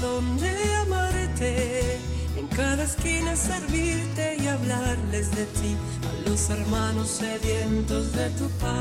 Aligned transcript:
dónde 0.00 0.50
amarte, 0.76 1.98
en 2.36 2.46
cada 2.48 2.84
esquina 2.84 3.36
servirte 3.36 4.36
y 4.42 4.46
hablarles 4.46 5.30
de 5.34 5.44
ti 5.46 5.76
a 6.08 6.28
los 6.28 6.50
hermanos 6.50 7.08
sedientos 7.08 8.12
de 8.12 8.30
tu 8.30 8.48
paz. 8.60 8.72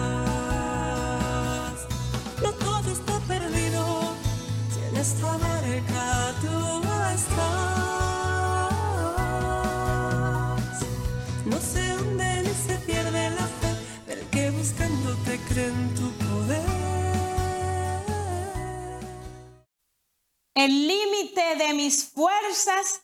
No 2.42 2.51
todo 2.53 2.92
está 2.92 3.19
perdido, 3.28 4.13
si 4.74 4.79
en 4.89 4.97
esta 4.97 5.37
barca 5.37 6.33
tú 6.42 6.81
estás. 7.15 7.51
No 11.46 11.57
se 11.59 11.96
hunde 11.97 12.43
ni 12.43 12.53
se 12.67 12.75
pierde 12.85 13.29
la 13.31 13.47
fe 13.59 13.75
del 14.07 14.21
que 14.29 14.49
buscándote 14.51 15.39
cree 15.49 15.90
El 20.64 20.88
límite 20.88 21.56
de 21.56 21.74
mis 21.74 22.06
fuerzas 22.06 23.02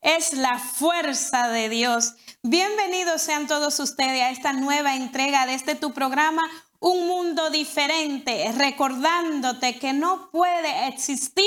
es 0.00 0.32
la 0.32 0.58
fuerza 0.58 1.48
de 1.48 1.68
Dios. 1.68 2.14
Bienvenidos 2.42 3.20
sean 3.20 3.46
todos 3.46 3.78
ustedes 3.78 4.22
a 4.22 4.30
esta 4.30 4.54
nueva 4.54 4.96
entrega 4.96 5.44
de 5.44 5.52
este 5.52 5.74
tu 5.74 5.92
programa, 5.92 6.50
Un 6.80 7.06
Mundo 7.06 7.50
Diferente, 7.50 8.50
recordándote 8.56 9.78
que 9.78 9.92
no 9.92 10.30
puede 10.30 10.88
existir 10.88 11.44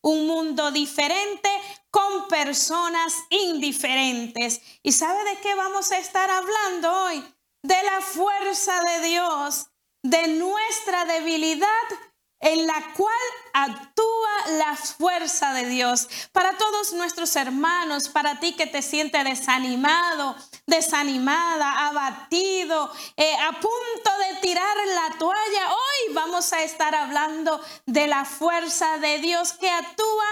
un 0.00 0.26
mundo 0.26 0.70
diferente 0.70 1.50
con 1.90 2.26
personas 2.28 3.12
indiferentes. 3.28 4.62
¿Y 4.82 4.92
sabe 4.92 5.22
de 5.24 5.38
qué 5.42 5.54
vamos 5.54 5.92
a 5.92 5.98
estar 5.98 6.30
hablando 6.30 6.90
hoy? 7.04 7.22
De 7.62 7.76
la 7.82 8.00
fuerza 8.00 8.80
de 8.80 9.06
Dios, 9.08 9.66
de 10.02 10.28
nuestra 10.28 11.04
debilidad 11.04 11.68
en 12.44 12.66
la 12.66 12.92
cual 12.94 13.14
actúa 13.54 14.58
la 14.58 14.76
fuerza 14.76 15.54
de 15.54 15.64
Dios. 15.64 16.08
Para 16.30 16.56
todos 16.58 16.92
nuestros 16.92 17.34
hermanos, 17.36 18.10
para 18.10 18.38
ti 18.38 18.52
que 18.52 18.66
te 18.66 18.82
sientes 18.82 19.24
desanimado, 19.24 20.36
desanimada, 20.66 21.88
abatido, 21.88 22.92
eh, 23.16 23.34
a 23.34 23.52
punto 23.52 24.10
de 24.28 24.40
tirar 24.42 24.76
la 24.94 25.18
toalla, 25.18 25.72
hoy 25.72 26.14
vamos 26.14 26.52
a 26.52 26.62
estar 26.62 26.94
hablando 26.94 27.58
de 27.86 28.06
la 28.08 28.26
fuerza 28.26 28.98
de 28.98 29.20
Dios 29.20 29.54
que 29.54 29.70
actúa 29.70 30.26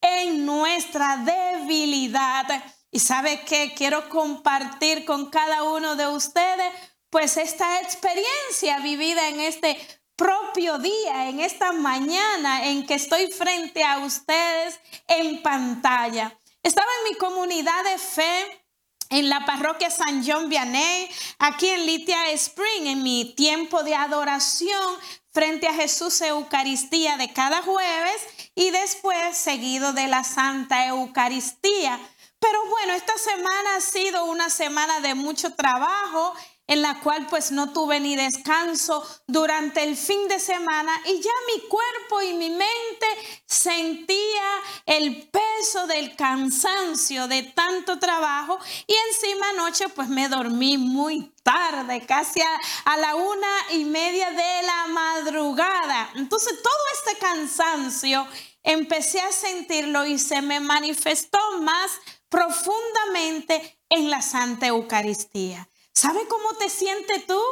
en 0.00 0.46
nuestra 0.46 1.18
debilidad. 1.18 2.46
Y 2.90 3.00
sabe 3.00 3.44
que 3.44 3.74
quiero 3.74 4.08
compartir 4.08 5.04
con 5.04 5.28
cada 5.28 5.64
uno 5.64 5.96
de 5.96 6.08
ustedes 6.08 6.72
pues 7.10 7.36
esta 7.36 7.80
experiencia 7.80 8.80
vivida 8.80 9.28
en 9.28 9.40
este 9.40 9.78
propio 10.18 10.78
día, 10.78 11.28
en 11.28 11.38
esta 11.38 11.70
mañana 11.70 12.66
en 12.66 12.84
que 12.84 12.94
estoy 12.94 13.30
frente 13.30 13.84
a 13.84 13.98
ustedes 14.00 14.80
en 15.06 15.40
pantalla. 15.42 16.36
Estaba 16.60 16.88
en 16.98 17.12
mi 17.12 17.16
comunidad 17.16 17.84
de 17.84 17.98
fe 17.98 18.64
en 19.10 19.28
la 19.28 19.46
parroquia 19.46 19.90
San 19.90 20.26
John 20.26 20.48
Vianney, 20.48 21.08
aquí 21.38 21.68
en 21.68 21.86
Litia 21.86 22.32
Spring, 22.32 22.88
en 22.88 23.02
mi 23.04 23.32
tiempo 23.36 23.84
de 23.84 23.94
adoración 23.94 24.96
frente 25.32 25.68
a 25.68 25.74
Jesús 25.74 26.20
Eucaristía 26.20 27.16
de 27.16 27.32
cada 27.32 27.62
jueves 27.62 28.20
y 28.56 28.70
después 28.70 29.36
seguido 29.36 29.92
de 29.92 30.08
la 30.08 30.24
Santa 30.24 30.88
Eucaristía. 30.88 31.98
Pero 32.40 32.58
bueno, 32.68 32.94
esta 32.94 33.16
semana 33.18 33.76
ha 33.76 33.80
sido 33.80 34.24
una 34.24 34.50
semana 34.50 34.98
de 34.98 35.14
mucho 35.14 35.54
trabajo 35.54 36.34
en 36.68 36.82
la 36.82 37.00
cual 37.00 37.26
pues 37.28 37.50
no 37.50 37.72
tuve 37.72 37.98
ni 37.98 38.14
descanso 38.14 39.04
durante 39.26 39.82
el 39.82 39.96
fin 39.96 40.28
de 40.28 40.38
semana 40.38 40.92
y 41.06 41.20
ya 41.20 41.32
mi 41.54 41.62
cuerpo 41.66 42.22
y 42.22 42.34
mi 42.34 42.50
mente 42.50 43.06
sentía 43.46 44.44
el 44.86 45.28
peso 45.28 45.86
del 45.86 46.14
cansancio 46.14 47.26
de 47.26 47.42
tanto 47.42 47.98
trabajo 47.98 48.58
y 48.86 48.94
encima 49.08 49.48
anoche 49.50 49.88
pues 49.88 50.08
me 50.08 50.28
dormí 50.28 50.76
muy 50.76 51.32
tarde, 51.42 52.04
casi 52.04 52.40
a, 52.84 52.96
la 52.98 53.14
una 53.14 53.48
y 53.72 53.84
media 53.84 54.30
de 54.30 54.62
la 54.66 54.86
madrugada. 54.88 56.10
Entonces 56.16 56.62
todo 56.62 56.74
este 56.98 57.18
cansancio 57.18 58.26
empecé 58.62 59.20
a 59.20 59.32
sentirlo 59.32 60.04
y 60.04 60.18
se 60.18 60.42
me 60.42 60.60
manifestó 60.60 61.38
más 61.62 61.90
profundamente 62.28 63.78
en 63.88 64.10
la 64.10 64.20
Santa 64.20 64.66
Eucaristía. 64.66 65.66
¿Sabe 65.98 66.28
cómo 66.28 66.54
te 66.54 66.70
sientes 66.70 67.26
tú? 67.26 67.42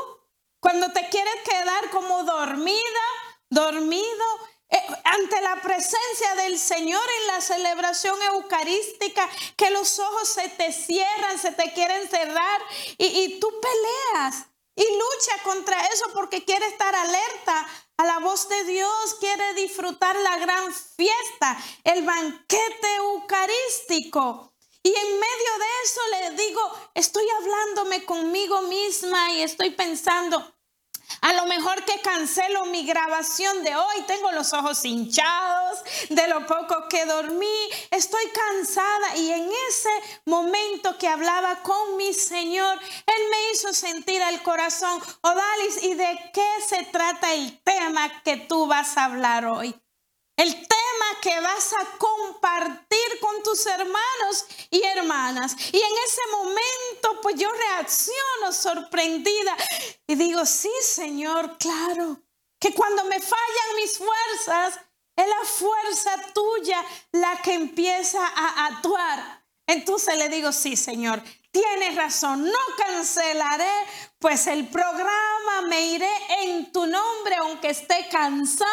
Cuando 0.60 0.92
te 0.92 1.08
quieres 1.08 1.34
quedar 1.44 1.90
como 1.90 2.22
dormida, 2.22 3.06
dormido, 3.50 4.24
eh, 4.68 4.78
ante 5.02 5.40
la 5.40 5.60
presencia 5.60 6.36
del 6.36 6.56
Señor 6.56 7.02
en 7.22 7.26
la 7.26 7.40
celebración 7.40 8.22
eucarística, 8.22 9.28
que 9.56 9.70
los 9.70 9.98
ojos 9.98 10.28
se 10.28 10.48
te 10.50 10.72
cierran, 10.72 11.40
se 11.40 11.50
te 11.50 11.72
quieren 11.72 12.08
cerrar 12.08 12.60
y, 12.98 13.06
y 13.06 13.40
tú 13.40 13.48
peleas 13.60 14.46
y 14.76 14.84
lucha 14.92 15.42
contra 15.42 15.84
eso 15.86 16.04
porque 16.14 16.44
quiere 16.44 16.66
estar 16.66 16.94
alerta 16.94 17.66
a 17.96 18.04
la 18.04 18.20
voz 18.20 18.48
de 18.48 18.62
Dios, 18.62 19.16
quiere 19.18 19.54
disfrutar 19.54 20.14
la 20.14 20.38
gran 20.38 20.72
fiesta, 20.72 21.58
el 21.82 22.04
banquete 22.04 22.94
eucarístico. 22.98 24.52
Y 24.86 24.88
en 24.88 25.18
medio 25.18 25.58
de 25.58 25.66
eso 25.82 26.00
le 26.12 26.44
digo, 26.44 26.72
estoy 26.94 27.24
hablándome 27.28 28.04
conmigo 28.04 28.62
misma 28.62 29.32
y 29.32 29.42
estoy 29.42 29.70
pensando, 29.70 30.54
a 31.22 31.32
lo 31.32 31.46
mejor 31.46 31.84
que 31.84 32.00
cancelo 32.02 32.66
mi 32.66 32.86
grabación 32.86 33.64
de 33.64 33.74
hoy, 33.74 34.02
tengo 34.06 34.30
los 34.30 34.52
ojos 34.52 34.84
hinchados 34.84 35.80
de 36.08 36.28
lo 36.28 36.46
poco 36.46 36.86
que 36.88 37.04
dormí, 37.04 37.68
estoy 37.90 38.30
cansada 38.30 39.16
y 39.16 39.32
en 39.32 39.50
ese 39.68 39.90
momento 40.24 40.96
que 40.98 41.08
hablaba 41.08 41.64
con 41.64 41.96
mi 41.96 42.14
Señor, 42.14 42.78
Él 43.06 43.22
me 43.28 43.50
hizo 43.50 43.72
sentir 43.72 44.22
el 44.22 44.40
corazón, 44.44 45.02
Odalis, 45.22 45.82
¿y 45.82 45.94
de 45.94 46.30
qué 46.32 46.48
se 46.64 46.84
trata 46.84 47.34
el 47.34 47.60
tema 47.64 48.22
que 48.22 48.36
tú 48.36 48.68
vas 48.68 48.96
a 48.96 49.06
hablar 49.06 49.46
hoy? 49.46 49.74
El 50.36 50.52
tema 50.52 50.85
que 51.20 51.40
vas 51.40 51.72
a 51.72 51.98
compartir 51.98 53.20
con 53.20 53.42
tus 53.42 53.66
hermanos 53.66 54.46
y 54.70 54.82
hermanas. 54.82 55.56
Y 55.72 55.76
en 55.76 55.92
ese 56.06 56.20
momento, 56.32 57.20
pues 57.22 57.36
yo 57.36 57.50
reacciono 57.50 58.52
sorprendida 58.52 59.56
y 60.06 60.14
digo, 60.14 60.44
sí, 60.46 60.70
Señor, 60.82 61.58
claro, 61.58 62.20
que 62.58 62.72
cuando 62.72 63.04
me 63.04 63.20
fallan 63.20 63.76
mis 63.76 63.98
fuerzas, 63.98 64.80
es 65.16 65.26
la 65.26 65.44
fuerza 65.44 66.32
tuya 66.34 66.84
la 67.12 67.40
que 67.42 67.54
empieza 67.54 68.24
a 68.24 68.66
actuar. 68.66 69.44
Entonces 69.66 70.16
le 70.16 70.28
digo, 70.28 70.52
sí, 70.52 70.76
Señor, 70.76 71.22
tienes 71.50 71.96
razón, 71.96 72.44
no 72.44 72.58
cancelaré, 72.76 73.72
pues 74.18 74.46
el 74.46 74.68
programa 74.68 75.62
me 75.68 75.80
iré 75.86 76.12
en 76.42 76.70
tu 76.70 76.86
nombre, 76.86 77.36
aunque 77.36 77.70
esté 77.70 78.06
cansada 78.10 78.70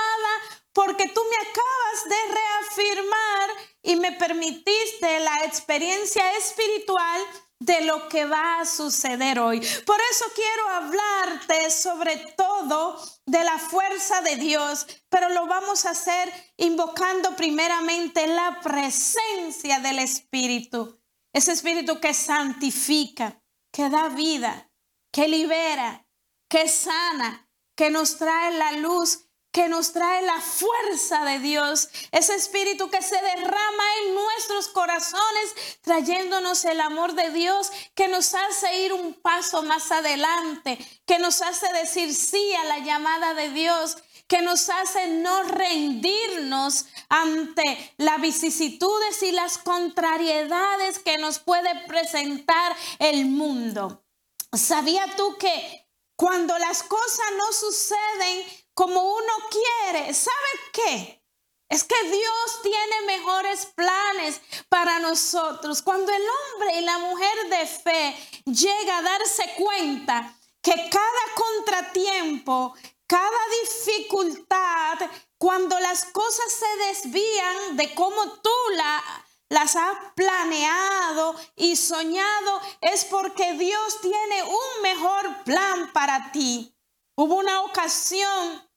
porque 0.74 1.08
tú 1.10 1.22
me 1.30 1.38
acabas 1.38 2.10
de 2.10 2.34
reafirmar 2.34 3.50
y 3.84 3.96
me 3.96 4.12
permitiste 4.14 5.20
la 5.20 5.46
experiencia 5.46 6.38
espiritual 6.38 7.22
de 7.60 7.82
lo 7.82 8.10
que 8.10 8.26
va 8.26 8.60
a 8.60 8.66
suceder 8.66 9.40
hoy. 9.40 9.62
Por 9.86 9.98
eso 10.12 10.26
quiero 10.36 10.68
hablarte 10.70 11.70
sobre 11.70 12.18
todo 12.36 13.00
de 13.26 13.44
la 13.44 13.58
fuerza 13.58 14.22
de 14.22 14.36
Dios, 14.36 14.86
pero 15.10 15.30
lo 15.30 15.48
vamos 15.48 15.86
a 15.86 15.92
hacer 15.92 16.32
invocando 16.58 17.36
primeramente 17.36 18.28
la 18.28 18.60
presencia 18.62 19.80
del 19.80 20.00
Espíritu. 20.00 21.00
Ese 21.32 21.54
Espíritu 21.54 22.02
que 22.02 22.14
santifica, 22.14 23.42
que 23.72 23.90
da 23.90 24.10
vida, 24.10 24.70
que 25.12 25.28
libera, 25.28 26.06
que 26.50 26.68
sana, 26.68 27.50
que 27.76 27.90
nos 27.90 28.18
trae 28.18 28.58
la 28.58 28.74
luz 28.74 29.30
que 29.54 29.70
nos 29.70 29.94
trae 29.94 30.24
la 30.24 30.42
fuerza 30.42 31.24
de 31.26 31.38
Dios, 31.38 31.88
ese 32.12 32.34
espíritu 32.34 32.90
que 32.90 33.04
se 33.04 33.16
derrama 33.22 33.84
en 34.02 34.16
nuestros 34.16 34.68
corazones, 34.70 35.54
trayéndonos 35.84 36.66
el 36.66 36.82
amor 36.82 37.14
de 37.14 37.30
Dios, 37.30 37.72
que 37.94 38.08
nos 38.08 38.34
hace 38.34 38.80
ir 38.80 38.94
un 38.94 39.14
paso 39.14 39.62
más 39.62 39.92
adelante, 39.92 40.80
que 41.06 41.20
nos 41.20 41.44
hace 41.44 41.72
decir 41.72 42.16
sí 42.16 42.54
a 42.56 42.64
la 42.64 42.80
llamada 42.80 43.36
de 43.36 43.50
Dios, 43.52 43.98
que 44.28 44.42
nos 44.42 44.70
hace 44.70 45.08
no 45.10 45.44
rendirnos 45.44 46.88
ante 47.08 47.94
las 47.98 48.20
vicisitudes 48.20 49.22
y 49.22 49.34
las 49.34 49.60
contrariedades 49.60 50.98
que 50.98 51.20
nos 51.20 51.38
puede 51.38 51.86
presentar 51.88 52.76
el 52.98 53.26
mundo. 53.26 54.04
¿Sabía 54.52 55.16
tú 55.16 55.38
que 55.38 55.88
cuando 56.16 56.58
las 56.58 56.82
cosas 56.82 57.26
no 57.38 57.54
suceden 57.54 58.63
como 58.74 59.02
uno 59.02 59.34
quiere. 59.50 60.14
¿Sabe 60.14 60.36
qué? 60.72 61.24
Es 61.70 61.84
que 61.84 62.04
Dios 62.04 62.62
tiene 62.62 63.02
mejores 63.08 63.66
planes 63.76 64.42
para 64.70 65.00
nosotros. 65.00 65.82
Cuando 65.82 66.12
el 66.12 66.22
hombre 66.22 66.80
y 66.80 66.82
la 66.82 67.00
mujer 67.00 67.50
de 67.50 67.66
fe 67.66 68.16
llega 68.46 68.98
a 68.98 69.02
darse 69.02 69.54
cuenta 69.58 70.38
que 70.62 70.72
cada 70.72 71.24
contratiempo, 71.36 72.76
cada 73.08 73.40
dificultad, 73.64 75.00
cuando 75.38 75.80
las 75.80 76.06
cosas 76.06 76.52
se 76.52 76.86
desvían 76.88 77.76
de 77.76 77.94
cómo 77.96 78.32
tú 78.42 78.50
la, 78.76 79.04
las 79.50 79.76
has 79.76 79.98
planeado 80.16 81.36
y 81.56 81.76
soñado, 81.76 82.62
es 82.82 83.06
porque 83.06 83.54
Dios 83.54 84.00
tiene 84.02 84.44
un 84.44 84.82
mejor 84.84 85.44
plan 85.44 85.92
para 85.92 86.32
ti. 86.32 86.73
Hubo 87.16 87.36
una 87.36 87.62
ocasión 87.62 88.70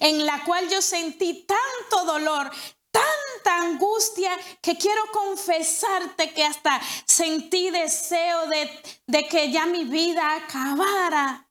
en 0.00 0.24
la 0.24 0.44
cual 0.44 0.68
yo 0.68 0.80
sentí 0.80 1.46
tanto 1.46 2.04
dolor, 2.04 2.50
tanta 2.90 3.60
angustia 3.60 4.30
que 4.62 4.78
quiero 4.78 5.02
confesarte 5.12 6.32
que 6.32 6.44
hasta 6.44 6.80
sentí 7.04 7.70
deseo 7.70 8.46
de, 8.46 9.28
que 9.28 9.52
ya 9.52 9.66
mi 9.66 9.84
vida 9.84 10.36
acabara. 10.36 11.42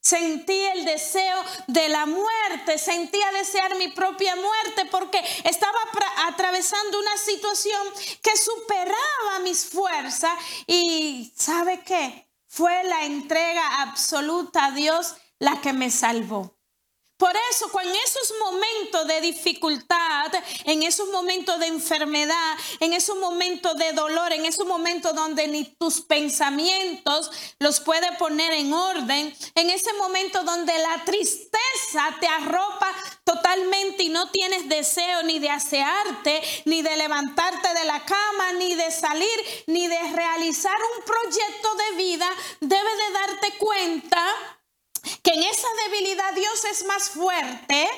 Sentí 0.00 0.56
el 0.56 0.84
deseo 0.84 1.36
de 1.66 1.88
la 1.88 2.06
muerte, 2.06 2.78
sentía 2.78 3.32
desear 3.32 3.74
mi 3.74 3.88
propia 3.88 4.36
muerte 4.36 4.84
porque 4.88 5.20
estaba 5.42 5.78
atravesando 6.28 7.00
una 7.00 7.16
situación 7.16 7.82
que 8.22 8.36
superaba 8.36 9.40
mis 9.42 9.68
fuerzas 9.68 10.38
y 10.68 11.32
¿sabe 11.36 11.82
qué? 11.82 12.28
Fue 12.46 12.84
la 12.84 13.04
entrega 13.04 13.82
absoluta 13.82 14.66
a 14.66 14.70
Dios 14.70 15.16
la 15.38 15.60
que 15.60 15.72
me 15.72 15.90
salvó. 15.90 16.56
Por 17.16 17.32
eso, 17.50 17.70
cuando 17.72 17.92
en 17.92 18.00
esos 18.04 18.34
momentos 18.38 19.06
de 19.06 19.22
dificultad, 19.22 20.30
en 20.64 20.82
esos 20.82 21.08
momentos 21.08 21.58
de 21.58 21.66
enfermedad, 21.66 22.56
en 22.78 22.92
esos 22.92 23.16
momentos 23.16 23.74
de 23.78 23.92
dolor, 23.92 24.34
en 24.34 24.44
esos 24.44 24.66
momentos 24.66 25.14
donde 25.14 25.48
ni 25.48 25.64
tus 25.64 26.02
pensamientos 26.02 27.30
los 27.58 27.80
puede 27.80 28.12
poner 28.18 28.52
en 28.52 28.74
orden, 28.74 29.34
en 29.54 29.70
ese 29.70 29.94
momento 29.94 30.42
donde 30.42 30.78
la 30.78 31.04
tristeza 31.06 32.14
te 32.20 32.26
arropa 32.26 32.92
totalmente 33.24 34.02
y 34.02 34.10
no 34.10 34.30
tienes 34.30 34.68
deseo 34.68 35.22
ni 35.22 35.38
de 35.38 35.48
asearte, 35.48 36.42
ni 36.66 36.82
de 36.82 36.98
levantarte 36.98 37.72
de 37.72 37.84
la 37.84 38.04
cama, 38.04 38.52
ni 38.58 38.74
de 38.74 38.90
salir, 38.90 39.64
ni 39.68 39.86
de 39.86 39.98
realizar 40.12 40.76
un 40.98 41.04
proyecto 41.04 41.74
de 41.76 41.96
vida, 41.96 42.28
debes 42.60 42.96
de 42.98 43.12
darte 43.14 43.58
cuenta 43.58 44.55
que 45.22 45.32
en 45.32 45.42
esa 45.42 45.68
debilidad 45.84 46.34
Dios 46.34 46.64
es 46.64 46.84
más 46.86 47.10
fuerte 47.10 47.88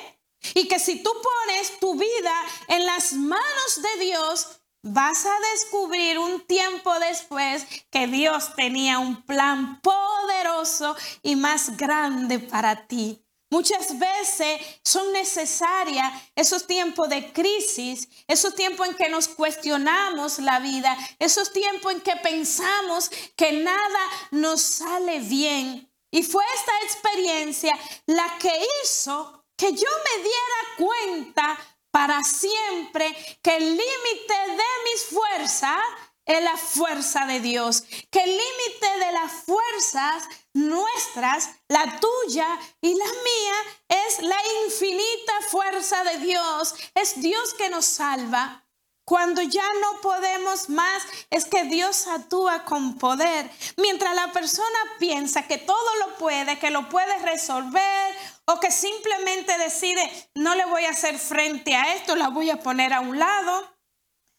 y 0.53 0.67
que 0.67 0.79
si 0.79 1.03
tú 1.03 1.11
pones 1.11 1.79
tu 1.79 1.95
vida 1.95 2.33
en 2.67 2.85
las 2.85 3.13
manos 3.13 3.81
de 3.81 4.05
Dios, 4.05 4.47
vas 4.81 5.25
a 5.25 5.37
descubrir 5.53 6.19
un 6.19 6.41
tiempo 6.41 6.97
después 6.99 7.65
que 7.89 8.07
Dios 8.07 8.55
tenía 8.55 8.99
un 8.99 9.21
plan 9.23 9.81
poderoso 9.81 10.95
y 11.21 11.35
más 11.35 11.75
grande 11.77 12.39
para 12.39 12.87
ti. 12.87 13.23
Muchas 13.51 13.97
veces 13.97 14.61
son 14.83 15.11
necesarias 15.11 16.13
esos 16.35 16.67
tiempos 16.67 17.09
de 17.09 17.33
crisis, 17.33 18.07
esos 18.27 18.53
tiempos 18.53 18.87
en 18.87 18.95
que 18.95 19.09
nos 19.09 19.27
cuestionamos 19.27 20.37
la 20.37 20.59
vida, 20.59 20.95
esos 21.17 21.51
tiempos 21.51 21.93
en 21.93 22.01
que 22.01 22.15
pensamos 22.17 23.09
que 23.35 23.51
nada 23.53 23.99
nos 24.29 24.61
sale 24.61 25.19
bien. 25.21 25.91
Y 26.11 26.23
fue 26.23 26.43
esta 26.55 26.71
experiencia 26.83 27.77
la 28.07 28.37
que 28.39 28.51
hizo 28.83 29.45
que 29.55 29.73
yo 29.73 29.89
me 30.05 30.23
diera 30.23 30.89
cuenta 30.89 31.59
para 31.91 32.23
siempre 32.23 33.15
que 33.41 33.57
el 33.57 33.65
límite 33.65 34.33
de 34.47 34.91
mis 34.91 35.05
fuerzas 35.09 35.81
es 36.25 36.43
la 36.43 36.57
fuerza 36.57 37.25
de 37.25 37.39
Dios, 37.39 37.83
que 38.11 38.21
el 38.21 38.29
límite 38.29 39.05
de 39.05 39.11
las 39.13 39.31
fuerzas 39.45 40.23
nuestras, 40.53 41.49
la 41.67 41.99
tuya 41.99 42.47
y 42.81 42.93
la 42.93 43.05
mía, 43.05 44.05
es 44.05 44.21
la 44.21 44.37
infinita 44.65 45.33
fuerza 45.49 46.03
de 46.03 46.17
Dios. 46.19 46.75
Es 46.93 47.19
Dios 47.21 47.53
que 47.55 47.69
nos 47.69 47.85
salva. 47.85 48.63
Cuando 49.09 49.41
ya 49.41 49.65
no 49.81 50.01
podemos 50.01 50.69
más, 50.69 51.01
es 51.31 51.45
que 51.45 51.63
Dios 51.63 52.05
actúa 52.05 52.63
con 52.63 52.99
poder. 52.99 53.49
Mientras 53.77 54.13
la 54.13 54.31
persona 54.31 54.77
piensa 54.99 55.47
que 55.47 55.57
todo 55.57 55.95
lo 55.95 56.17
puede, 56.19 56.59
que 56.59 56.69
lo 56.69 56.89
puede 56.89 57.17
resolver 57.25 58.15
o 58.45 58.59
que 58.59 58.69
simplemente 58.69 59.57
decide, 59.57 60.29
no 60.35 60.53
le 60.53 60.63
voy 60.65 60.85
a 60.85 60.91
hacer 60.91 61.17
frente 61.17 61.75
a 61.75 61.95
esto, 61.95 62.15
la 62.15 62.27
voy 62.27 62.51
a 62.51 62.59
poner 62.59 62.93
a 62.93 62.99
un 62.99 63.17
lado, 63.17 63.75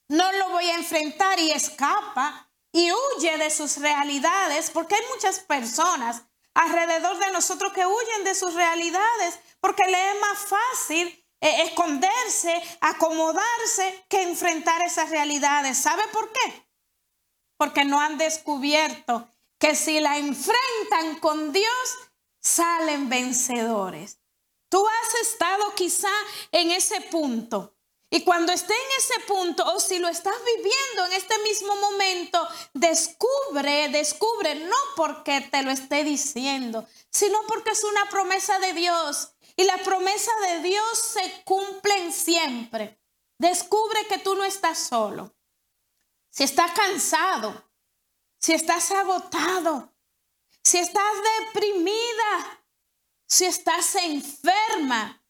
no 0.07 0.31
lo 0.31 0.51
voy 0.51 0.71
a 0.71 0.77
enfrentar 0.77 1.41
y 1.41 1.51
escapa 1.51 2.49
y 2.71 2.93
huye 2.93 3.39
de 3.39 3.51
sus 3.51 3.79
realidades, 3.79 4.71
porque 4.71 4.95
hay 4.95 5.03
muchas 5.13 5.41
personas 5.41 6.23
alrededor 6.55 7.19
de 7.19 7.33
nosotros 7.33 7.73
que 7.73 7.85
huyen 7.85 8.23
de 8.23 8.37
sus 8.37 8.55
realidades, 8.55 9.37
porque 9.61 9.83
le 9.89 10.11
es 10.11 10.21
más 10.21 10.39
fácil 10.39 11.20
eh, 11.41 11.63
esconderse, 11.63 12.63
acomodarse, 12.81 14.05
que 14.09 14.23
enfrentar 14.23 14.83
esas 14.83 15.11
realidades. 15.11 15.79
¿Sabe 15.79 16.03
por 16.13 16.31
qué? 16.33 16.67
Porque 17.57 17.85
no 17.85 18.01
han 18.01 18.19
descubierto 18.19 19.29
que 19.59 19.75
si 19.75 20.01
la 20.01 20.19
enfrentan 20.19 21.19
con 21.21 21.53
Dios, 21.53 21.99
salen 22.41 23.09
vencedores. 23.09 24.19
Tú 24.71 24.87
has 24.87 25.15
estado 25.21 25.75
quizá 25.75 26.13
en 26.53 26.71
ese 26.71 27.01
punto. 27.03 27.75
Y 28.13 28.25
cuando 28.25 28.53
esté 28.53 28.75
en 28.75 28.99
ese 28.99 29.21
punto, 29.21 29.65
o 29.73 29.79
si 29.79 29.99
lo 29.99 30.09
estás 30.09 30.35
viviendo 30.45 31.05
en 31.07 31.13
este 31.13 31.39
mismo 31.39 31.77
momento, 31.77 32.47
descubre, 32.75 33.89
descubre, 33.89 34.57
no 34.57 34.77
porque 34.97 35.41
te 35.43 35.63
lo 35.63 35.71
esté 35.71 36.03
diciendo, 36.03 36.87
sino 37.09 37.39
porque 37.47 37.71
es 37.71 37.85
una 37.85 38.11
promesa 38.11 38.59
de 38.59 38.73
Dios 38.73 39.33
y 39.61 39.65
las 39.65 39.83
promesas 39.83 40.35
de 40.41 40.61
Dios 40.63 40.99
se 40.99 41.43
cumplen 41.45 42.15
siempre. 42.15 42.99
Descubre 43.37 44.07
que 44.07 44.17
tú 44.17 44.35
no 44.35 44.43
estás 44.43 44.79
solo. 44.79 45.37
Si 46.31 46.45
estás 46.45 46.73
cansado, 46.73 47.71
si 48.39 48.55
estás 48.55 48.91
agotado, 48.91 49.93
si 50.65 50.79
estás 50.79 51.13
deprimida, 51.41 52.65
si 53.27 53.45
estás 53.45 53.97
enferma, 53.97 55.23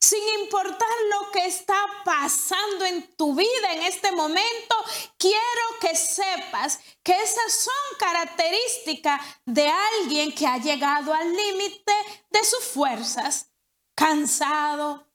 sin 0.00 0.40
importar 0.40 0.96
lo 1.12 1.30
que 1.30 1.46
está 1.46 1.80
pasando 2.04 2.86
en 2.86 3.14
tu 3.14 3.36
vida 3.36 3.72
en 3.72 3.82
este 3.84 4.10
momento, 4.10 4.74
quiero 5.16 5.78
que 5.80 5.94
sepas 5.94 6.80
que 7.04 7.12
esas 7.22 7.52
son 7.52 7.98
características 8.00 9.20
de 9.44 9.68
alguien 9.68 10.34
que 10.34 10.44
ha 10.44 10.58
llegado 10.58 11.14
al 11.14 11.32
límite 11.32 11.94
de 12.30 12.42
sus 12.42 12.64
fuerzas 12.64 13.52
cansado, 13.96 15.08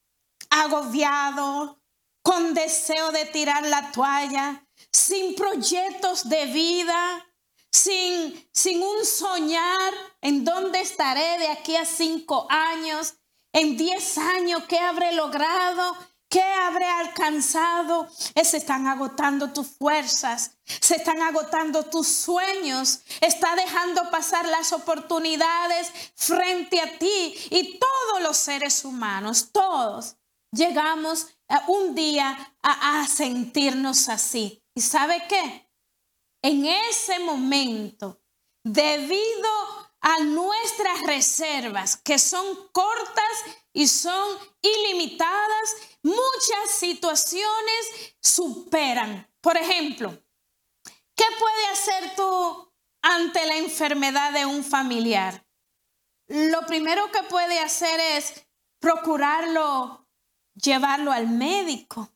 agobiado, 0.49 1.79
con 2.21 2.53
deseo 2.53 3.11
de 3.11 3.25
tirar 3.25 3.65
la 3.65 3.91
toalla, 3.91 4.67
sin 4.91 5.35
proyectos 5.35 6.27
de 6.27 6.45
vida, 6.47 7.25
sin, 7.71 8.49
sin 8.51 8.83
un 8.83 9.05
soñar 9.05 9.93
en 10.19 10.43
dónde 10.43 10.81
estaré 10.81 11.37
de 11.39 11.47
aquí 11.47 11.75
a 11.77 11.85
cinco 11.85 12.47
años, 12.49 13.15
en 13.53 13.77
diez 13.77 14.17
años, 14.17 14.63
qué 14.67 14.79
habré 14.79 15.13
logrado, 15.13 15.97
¿Qué 16.31 16.41
habré 16.41 16.85
alcanzado? 16.85 18.07
Se 18.09 18.55
están 18.55 18.87
agotando 18.87 19.51
tus 19.51 19.67
fuerzas, 19.67 20.51
se 20.63 20.95
están 20.95 21.21
agotando 21.21 21.83
tus 21.83 22.07
sueños, 22.07 23.01
está 23.19 23.53
dejando 23.57 24.09
pasar 24.09 24.47
las 24.47 24.71
oportunidades 24.71 25.91
frente 26.15 26.79
a 26.79 26.97
ti 26.97 27.35
y 27.49 27.77
todos 27.77 28.23
los 28.23 28.37
seres 28.37 28.85
humanos, 28.85 29.49
todos 29.51 30.15
llegamos 30.53 31.27
un 31.67 31.95
día 31.95 32.55
a, 32.61 33.01
a 33.01 33.07
sentirnos 33.07 34.07
así. 34.07 34.63
¿Y 34.73 34.79
sabe 34.79 35.21
qué? 35.27 35.69
En 36.41 36.65
ese 36.65 37.19
momento, 37.19 38.21
debido 38.63 39.80
a 40.01 40.19
nuestras 40.19 41.01
reservas, 41.03 41.95
que 41.95 42.17
son 42.17 42.69
cortas 42.71 43.45
y 43.71 43.87
son 43.87 44.37
ilimitadas, 44.61 45.75
muchas 46.01 46.71
situaciones 46.71 48.15
superan. 48.19 49.31
Por 49.41 49.57
ejemplo, 49.57 50.11
¿qué 51.15 51.25
puede 51.39 51.67
hacer 51.67 52.15
tú 52.15 52.73
ante 53.03 53.45
la 53.45 53.57
enfermedad 53.57 54.33
de 54.33 54.45
un 54.45 54.63
familiar? 54.63 55.45
Lo 56.27 56.65
primero 56.65 57.11
que 57.11 57.23
puede 57.23 57.59
hacer 57.59 57.99
es 57.99 58.45
procurarlo, 58.79 60.07
llevarlo 60.55 61.11
al 61.11 61.27
médico. 61.27 62.11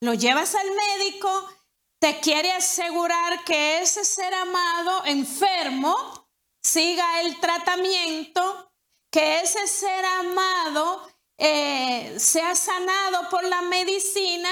Lo 0.00 0.14
llevas 0.14 0.54
al 0.54 0.70
médico, 0.70 1.50
te 1.98 2.20
quiere 2.20 2.52
asegurar 2.52 3.44
que 3.44 3.82
ese 3.82 4.04
ser 4.04 4.32
amado 4.32 5.04
enfermo 5.04 6.19
siga 6.62 7.20
el 7.20 7.38
tratamiento, 7.40 8.72
que 9.10 9.40
ese 9.40 9.66
ser 9.66 10.04
amado 10.04 11.10
eh, 11.36 12.14
sea 12.18 12.54
sanado 12.54 13.28
por 13.28 13.44
la 13.44 13.62
medicina 13.62 14.50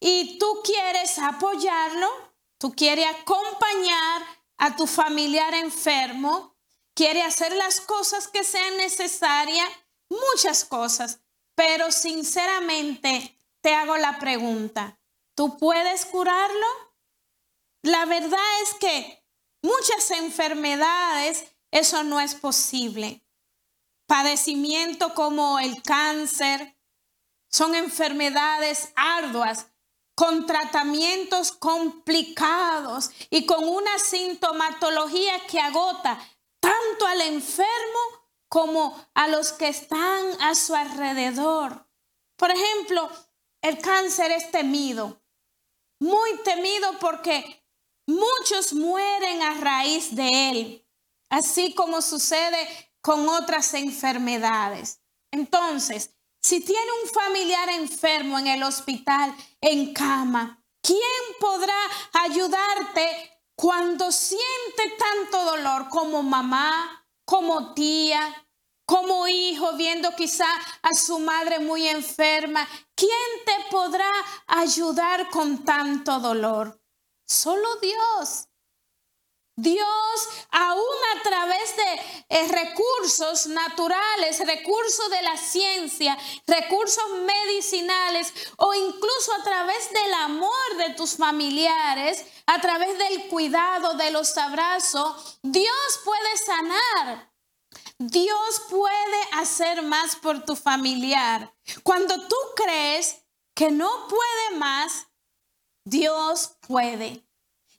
y 0.00 0.38
tú 0.38 0.60
quieres 0.62 1.18
apoyarlo, 1.18 2.10
tú 2.58 2.74
quieres 2.74 3.06
acompañar 3.06 4.22
a 4.58 4.76
tu 4.76 4.86
familiar 4.86 5.54
enfermo, 5.54 6.56
quiere 6.94 7.22
hacer 7.22 7.54
las 7.56 7.80
cosas 7.80 8.28
que 8.28 8.44
sean 8.44 8.76
necesarias, 8.76 9.68
muchas 10.08 10.64
cosas. 10.64 11.20
pero 11.56 11.92
sinceramente 11.92 13.38
te 13.60 13.74
hago 13.74 13.96
la 13.96 14.18
pregunta, 14.18 14.98
¿tú 15.36 15.56
puedes 15.56 16.04
curarlo? 16.04 16.66
La 17.82 18.06
verdad 18.06 18.62
es 18.64 18.74
que 18.74 19.23
muchas 19.64 20.10
enfermedades, 20.10 21.46
eso 21.70 22.04
no 22.04 22.20
es 22.20 22.34
posible. 22.34 23.22
Padecimiento 24.06 25.14
como 25.14 25.58
el 25.58 25.82
cáncer 25.82 26.76
son 27.48 27.74
enfermedades 27.74 28.92
arduas 28.94 29.66
con 30.14 30.44
tratamientos 30.46 31.50
complicados 31.50 33.10
y 33.30 33.46
con 33.46 33.66
una 33.66 33.98
sintomatología 33.98 35.40
que 35.46 35.58
agota 35.58 36.18
tanto 36.60 37.06
al 37.06 37.22
enfermo 37.22 38.00
como 38.48 39.06
a 39.14 39.28
los 39.28 39.52
que 39.52 39.68
están 39.68 40.42
a 40.42 40.54
su 40.54 40.74
alrededor. 40.74 41.88
Por 42.36 42.50
ejemplo, 42.50 43.10
el 43.62 43.78
cáncer 43.78 44.30
es 44.30 44.50
temido, 44.50 45.22
muy 45.98 46.36
temido 46.44 46.98
porque 47.00 47.63
muchos 48.06 48.72
mueren 48.72 49.42
a 49.42 49.54
raíz 49.54 50.14
de 50.14 50.50
él, 50.50 50.88
así 51.30 51.74
como 51.74 52.02
sucede 52.02 52.68
con 53.00 53.28
otras 53.28 53.74
enfermedades. 53.74 55.00
Entonces, 55.30 56.14
si 56.42 56.60
tiene 56.60 56.90
un 57.02 57.10
familiar 57.10 57.68
enfermo 57.70 58.38
en 58.38 58.46
el 58.48 58.62
hospital, 58.62 59.34
en 59.60 59.94
cama, 59.94 60.62
¿quién 60.82 61.00
podrá 61.40 61.74
ayudarte 62.12 63.40
cuando 63.56 64.12
siente 64.12 64.96
tanto 64.98 65.42
dolor 65.44 65.88
como 65.88 66.22
mamá, 66.22 67.06
como 67.24 67.72
tía, 67.72 68.46
como 68.86 69.26
hijo, 69.26 69.72
viendo 69.76 70.14
quizá 70.16 70.48
a 70.82 70.94
su 70.94 71.18
madre 71.18 71.60
muy 71.60 71.88
enferma? 71.88 72.68
¿Quién 72.94 73.10
te 73.46 73.70
podrá 73.70 74.12
ayudar 74.46 75.30
con 75.30 75.64
tanto 75.64 76.20
dolor? 76.20 76.83
Solo 77.34 77.76
Dios. 77.76 78.48
Dios, 79.56 80.28
aún 80.50 80.96
a 81.16 81.22
través 81.22 81.76
de 81.76 82.24
eh, 82.28 82.48
recursos 82.48 83.46
naturales, 83.46 84.40
recursos 84.44 85.10
de 85.10 85.22
la 85.22 85.36
ciencia, 85.36 86.18
recursos 86.46 87.04
medicinales 87.24 88.32
o 88.56 88.74
incluso 88.74 89.32
a 89.32 89.44
través 89.44 89.92
del 89.92 90.14
amor 90.14 90.76
de 90.78 90.94
tus 90.94 91.16
familiares, 91.16 92.24
a 92.46 92.60
través 92.60 92.98
del 92.98 93.28
cuidado, 93.28 93.94
de 93.94 94.10
los 94.10 94.36
abrazos, 94.38 95.38
Dios 95.42 96.00
puede 96.04 96.36
sanar. 96.36 97.32
Dios 97.98 98.62
puede 98.70 99.28
hacer 99.32 99.82
más 99.82 100.16
por 100.16 100.44
tu 100.44 100.56
familiar. 100.56 101.54
Cuando 101.84 102.26
tú 102.26 102.36
crees 102.56 103.24
que 103.54 103.70
no 103.70 104.08
puede 104.08 104.58
más, 104.58 105.06
Dios 105.84 106.56
puede. 106.66 107.24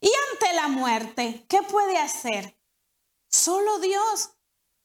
Y 0.00 0.10
ante 0.32 0.52
la 0.54 0.68
muerte, 0.68 1.44
¿qué 1.48 1.62
puede 1.62 1.98
hacer? 1.98 2.56
Solo 3.28 3.78
Dios. 3.80 4.30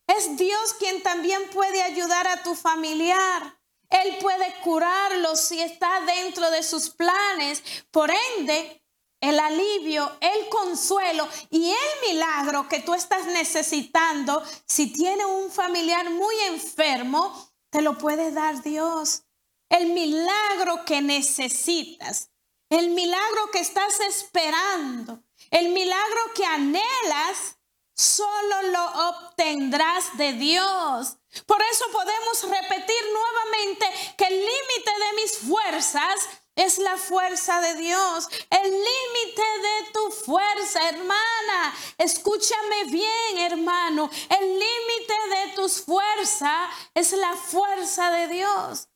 Es 0.07 0.35
Dios 0.37 0.73
quien 0.79 1.03
también 1.03 1.49
puede 1.51 1.83
ayudar 1.83 2.27
a 2.27 2.41
tu 2.43 2.55
familiar. 2.55 3.59
Él 3.89 4.17
puede 4.19 4.53
curarlo 4.61 5.35
si 5.35 5.61
está 5.61 6.01
dentro 6.01 6.49
de 6.49 6.63
sus 6.63 6.89
planes. 6.89 7.61
Por 7.91 8.11
ende, 8.37 8.81
el 9.19 9.39
alivio, 9.39 10.17
el 10.19 10.49
consuelo 10.49 11.27
y 11.51 11.69
el 11.69 12.09
milagro 12.09 12.67
que 12.67 12.79
tú 12.79 12.93
estás 12.93 13.25
necesitando, 13.27 14.43
si 14.65 14.91
tiene 14.91 15.25
un 15.25 15.51
familiar 15.51 16.09
muy 16.09 16.35
enfermo, 16.47 17.51
te 17.69 17.81
lo 17.81 17.97
puede 17.97 18.31
dar 18.31 18.63
Dios. 18.63 19.23
El 19.69 19.87
milagro 19.93 20.83
que 20.85 21.01
necesitas 21.01 22.30
el 22.71 22.89
milagro 22.91 23.51
que 23.51 23.59
estás 23.59 23.99
esperando, 23.99 25.21
el 25.51 25.69
milagro 25.69 26.21
que 26.33 26.45
anhelas, 26.45 27.57
solo 27.93 28.61
lo 28.71 29.09
obtendrás 29.09 30.17
de 30.17 30.33
Dios. 30.33 31.17
Por 31.45 31.61
eso 31.61 31.85
podemos 31.91 32.43
repetir 32.43 33.03
nuevamente 33.13 33.85
que 34.17 34.25
el 34.25 34.37
límite 34.37 34.91
de 34.99 35.21
mis 35.21 35.37
fuerzas 35.37 36.29
es 36.55 36.79
la 36.79 36.97
fuerza 36.97 37.59
de 37.59 37.75
Dios. 37.75 38.29
El 38.49 38.71
límite 38.71 39.41
de 39.41 39.91
tu 39.93 40.11
fuerza, 40.11 40.89
hermana. 40.89 41.75
Escúchame 41.97 42.85
bien, 42.85 43.37
hermano. 43.39 44.09
El 44.29 44.47
límite 44.47 45.13
de 45.29 45.55
tus 45.55 45.81
fuerzas 45.81 46.69
es 46.93 47.11
la 47.11 47.35
fuerza 47.35 48.11
de 48.11 48.27
Dios. 48.29 48.87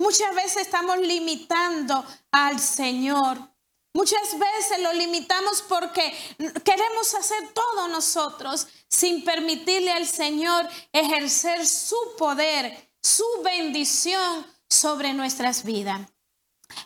Muchas 0.00 0.34
veces 0.34 0.62
estamos 0.62 0.96
limitando 0.96 2.02
al 2.32 2.58
Señor. 2.58 3.36
Muchas 3.92 4.38
veces 4.38 4.80
lo 4.80 4.94
limitamos 4.94 5.60
porque 5.68 6.16
queremos 6.64 7.14
hacer 7.14 7.52
todo 7.52 7.86
nosotros 7.88 8.66
sin 8.88 9.22
permitirle 9.24 9.92
al 9.92 10.06
Señor 10.06 10.66
ejercer 10.90 11.66
su 11.66 11.98
poder, 12.16 12.90
su 13.02 13.26
bendición 13.44 14.46
sobre 14.70 15.12
nuestras 15.12 15.64
vidas. 15.64 16.00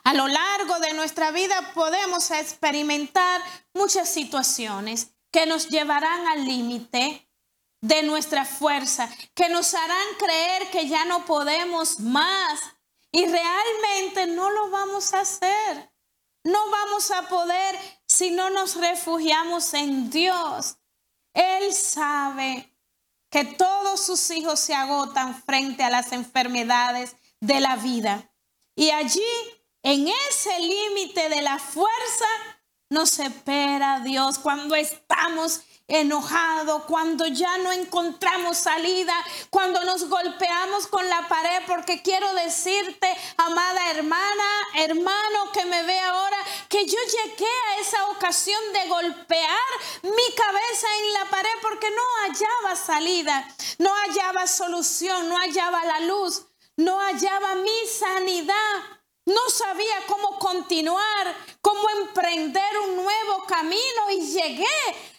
A 0.03 0.13
lo 0.13 0.27
largo 0.27 0.81
de 0.81 0.95
nuestra 0.95 1.31
vida 1.31 1.73
podemos 1.73 2.33
experimentar 2.33 3.41
muchas 3.75 4.09
situaciones 4.09 5.13
que 5.31 5.47
nos 5.47 5.69
llevarán 5.69 6.27
al 6.27 6.45
límite 6.45 7.31
de 7.81 8.03
nuestra 8.03 8.45
fuerza, 8.45 9.09
que 9.35 9.49
nos 9.51 9.73
harán 9.73 10.07
creer 10.19 10.69
que 10.73 10.89
ya 10.89 11.05
no 11.05 11.25
podemos 11.27 12.01
más, 12.01 12.74
y 13.15 13.27
realmente 13.27 14.27
no 14.27 14.51
lo 14.51 14.71
vamos 14.71 15.15
a 15.15 15.21
hacer. 15.21 15.89
No 16.43 16.69
vamos 16.69 17.13
a 17.13 17.29
poder 17.29 17.79
si 18.09 18.33
no 18.33 18.51
nos 18.51 18.75
refugiamos 18.75 19.73
en 19.73 20.11
Dios. 20.11 20.79
Él 21.33 21.73
sabe 21.73 22.77
que 23.31 23.45
todos 23.45 24.05
sus 24.05 24.29
hijos 24.33 24.59
se 24.59 24.75
agotan 24.75 25.41
frente 25.45 25.85
a 25.85 25.91
las 25.91 26.11
enfermedades 26.11 27.15
de 27.39 27.61
la 27.61 27.77
vida. 27.77 28.35
Y 28.75 28.91
allí, 28.91 29.23
en 29.85 30.09
ese 30.29 30.59
límite 30.59 31.29
de 31.29 31.43
la 31.43 31.61
fuerza, 31.61 32.27
nos 32.91 33.21
espera 33.21 34.01
Dios 34.01 34.41
cuando 34.41 34.75
estamos 34.75 35.61
enojado, 35.87 36.87
cuando 36.87 37.27
ya 37.27 37.59
no 37.59 37.71
encontramos 37.71 38.57
salida, 38.57 39.15
cuando 39.51 39.85
nos 39.85 40.09
golpeamos 40.09 40.87
con 40.87 41.07
la 41.09 41.29
pared, 41.29 41.63
porque 41.67 42.01
quiero 42.03 42.33
decirte, 42.35 43.15
amada 43.37 43.91
hermana, 43.91 44.45
hermano 44.77 45.53
que 45.53 45.65
me 45.67 45.83
ve 45.83 46.01
ahora, 46.01 46.39
que 46.69 46.87
yo 46.87 46.99
llegué 46.99 47.47
a 47.47 47.81
esa 47.81 48.07
ocasión 48.07 48.61
de 48.73 48.89
golpear 48.89 49.59
mi 50.03 50.35
cabeza 50.35 50.87
en 51.01 51.13
la 51.13 51.25
pared 51.31 51.59
porque 51.61 51.91
no 51.91 52.03
hallaba 52.23 52.77
salida, 52.77 53.47
no 53.79 53.91
hallaba 53.95 54.47
solución, 54.47 55.29
no 55.29 55.37
hallaba 55.37 55.85
la 55.85 56.01
luz, 56.01 56.47
no 56.77 56.99
hallaba 56.99 57.57
mi 57.57 57.87
sanidad. 57.87 59.04
No 59.27 59.49
sabía 59.49 59.97
cómo 60.07 60.39
continuar, 60.39 61.35
cómo 61.63 61.89
emprender 62.03 62.79
un 62.87 62.97
nuevo 62.97 63.45
camino 63.47 64.11
y 64.11 64.21
llegué 64.21 64.67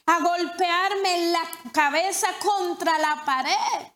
a 0.06 0.20
golpearme 0.20 1.32
la 1.32 1.42
cabeza 1.72 2.28
contra 2.40 3.00
la 3.00 3.24
pared. 3.26 3.92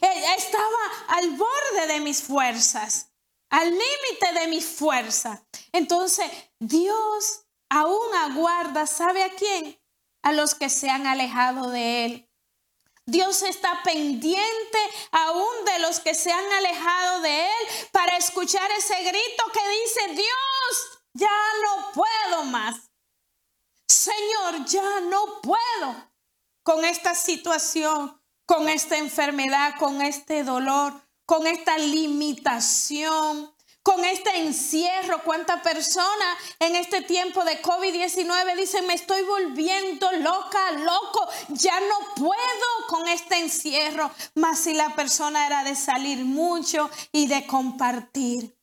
E, 0.00 0.34
estaba 0.36 1.06
al 1.08 1.30
borde 1.30 1.86
de 1.86 2.00
mis 2.00 2.22
fuerzas, 2.22 3.12
al 3.48 3.70
límite 3.70 4.40
de 4.40 4.48
mi 4.48 4.60
fuerza. 4.60 5.46
Entonces, 5.72 6.30
Dios 6.58 7.46
aún 7.70 8.14
aguarda, 8.14 8.86
¿sabe 8.86 9.24
a 9.24 9.30
quién? 9.30 9.80
A 10.22 10.32
los 10.32 10.54
que 10.54 10.68
se 10.68 10.90
han 10.90 11.06
alejado 11.06 11.70
de 11.70 12.04
Él. 12.04 12.30
Dios 13.06 13.42
está 13.42 13.82
pendiente 13.82 14.78
aún 15.12 15.64
de 15.66 15.78
los 15.80 16.00
que 16.00 16.14
se 16.14 16.32
han 16.32 16.52
alejado 16.52 17.20
de 17.20 17.46
Él 17.46 17.66
para 17.92 18.16
escuchar 18.16 18.70
ese 18.72 19.02
grito 19.02 19.44
que 19.52 19.68
dice, 19.82 20.14
Dios, 20.14 21.00
ya 21.12 21.28
no 21.62 21.92
puedo 21.92 22.44
más. 22.44 22.76
Señor, 23.86 24.64
ya 24.64 25.00
no 25.02 25.40
puedo 25.42 26.12
con 26.62 26.84
esta 26.84 27.14
situación, 27.14 28.20
con 28.46 28.68
esta 28.68 28.96
enfermedad, 28.96 29.74
con 29.78 30.00
este 30.00 30.42
dolor, 30.42 30.94
con 31.26 31.46
esta 31.46 31.76
limitación 31.78 33.53
con 33.84 34.02
este 34.02 34.38
encierro, 34.38 35.22
cuánta 35.22 35.60
persona 35.60 36.38
en 36.58 36.74
este 36.74 37.02
tiempo 37.02 37.44
de 37.44 37.60
COVID-19 37.60 38.56
dicen, 38.56 38.86
me 38.86 38.94
estoy 38.94 39.22
volviendo 39.24 40.10
loca, 40.12 40.70
loco, 40.72 41.28
ya 41.50 41.78
no 41.80 42.14
puedo 42.16 42.86
con 42.88 43.06
este 43.08 43.38
encierro, 43.38 44.10
más 44.36 44.60
si 44.60 44.72
la 44.72 44.96
persona 44.96 45.46
era 45.46 45.64
de 45.64 45.76
salir 45.76 46.24
mucho 46.24 46.88
y 47.12 47.26
de 47.26 47.46
compartir. 47.46 48.56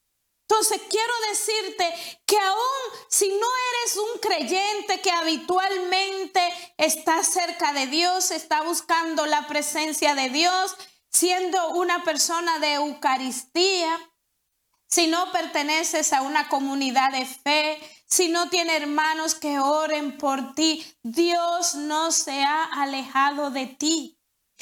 Entonces 0.50 0.82
quiero 0.90 1.14
decirte 1.30 2.20
que 2.26 2.40
aún 2.40 3.06
si 3.08 3.30
no 3.30 3.48
eres 3.84 3.98
un 3.98 4.20
creyente 4.20 5.02
que 5.02 5.12
habitualmente 5.12 6.42
está 6.78 7.24
cerca 7.24 7.74
de 7.74 7.86
Dios, 7.86 8.32
está 8.32 8.64
buscando 8.64 9.28
la 9.28 9.46
presencia 9.48 10.16
de 10.16 10.30
Dios, 10.30 10.76
siendo 11.12 11.74
una 11.76 12.04
persona 12.04 12.58
de 12.58 12.74
Eucaristía, 12.74 14.00
si 14.92 15.08
no 15.08 15.32
perteneces 15.32 16.12
a 16.12 16.22
una 16.22 16.50
comunidad 16.50 17.14
de 17.14 17.26
fe, 17.26 17.80
si 18.06 18.28
no 18.28 18.50
tienes 18.50 18.82
hermanos 18.82 19.36
que 19.36 19.58
oren 19.58 20.18
por 20.18 20.54
ti, 20.54 20.86
Dios 21.02 21.76
no 21.76 22.12
se 22.12 22.44
ha 22.44 22.66
alejado 22.66 23.52
de 23.52 23.68
ti. 23.68 24.20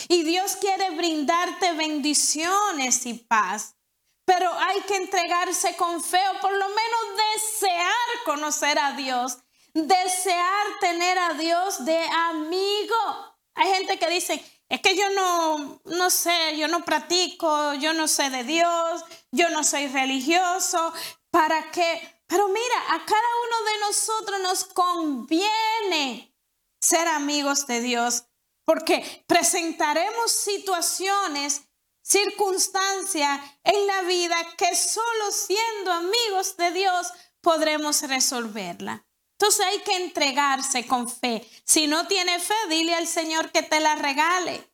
Y 0.07 0.23
Dios 0.23 0.55
quiere 0.55 0.91
brindarte 0.91 1.73
bendiciones 1.73 3.07
y 3.07 3.15
paz. 3.15 3.75
Pero 4.23 4.53
hay 4.53 4.81
que 4.81 4.97
entregarse 4.97 5.75
con 5.75 6.03
fe 6.03 6.21
o 6.29 6.39
por 6.39 6.51
lo 6.51 6.69
menos 6.69 7.01
desear 7.33 7.89
conocer 8.23 8.77
a 8.77 8.91
Dios, 8.91 9.39
desear 9.73 10.67
tener 10.79 11.17
a 11.17 11.33
Dios 11.33 11.83
de 11.83 11.99
amigo. 12.29 13.35
Hay 13.55 13.73
gente 13.73 13.97
que 13.97 14.09
dice, 14.11 14.43
es 14.69 14.81
que 14.81 14.95
yo 14.95 15.09
no, 15.09 15.81
no 15.85 16.09
sé, 16.11 16.55
yo 16.55 16.67
no 16.67 16.85
practico, 16.85 17.73
yo 17.73 17.93
no 17.93 18.07
sé 18.07 18.29
de 18.29 18.43
Dios, 18.43 19.03
yo 19.31 19.49
no 19.49 19.63
soy 19.63 19.87
religioso, 19.87 20.93
¿para 21.31 21.71
qué? 21.71 22.21
Pero 22.27 22.47
mira, 22.47 22.93
a 22.93 23.03
cada 23.03 23.27
uno 23.47 23.71
de 23.71 23.79
nosotros 23.79 24.39
nos 24.41 24.63
conviene 24.65 26.35
ser 26.79 27.07
amigos 27.07 27.65
de 27.65 27.81
Dios, 27.81 28.25
porque 28.63 29.25
presentaremos 29.25 30.31
situaciones, 30.31 31.63
circunstancias 32.03 33.39
en 33.63 33.87
la 33.87 34.03
vida 34.03 34.37
que 34.55 34.75
solo 34.75 35.31
siendo 35.31 35.91
amigos 35.91 36.55
de 36.57 36.71
Dios 36.71 37.07
podremos 37.41 38.03
resolverla. 38.03 39.08
Entonces 39.39 39.65
hay 39.65 39.79
que 39.79 39.95
entregarse 39.95 40.85
con 40.85 41.09
fe. 41.09 41.49
Si 41.63 41.87
no 41.87 42.05
tiene 42.07 42.39
fe, 42.39 42.55
dile 42.67 42.93
al 42.93 43.07
Señor 43.07 43.53
que 43.53 43.63
te 43.63 43.79
la 43.79 43.95
regale. 43.95 44.69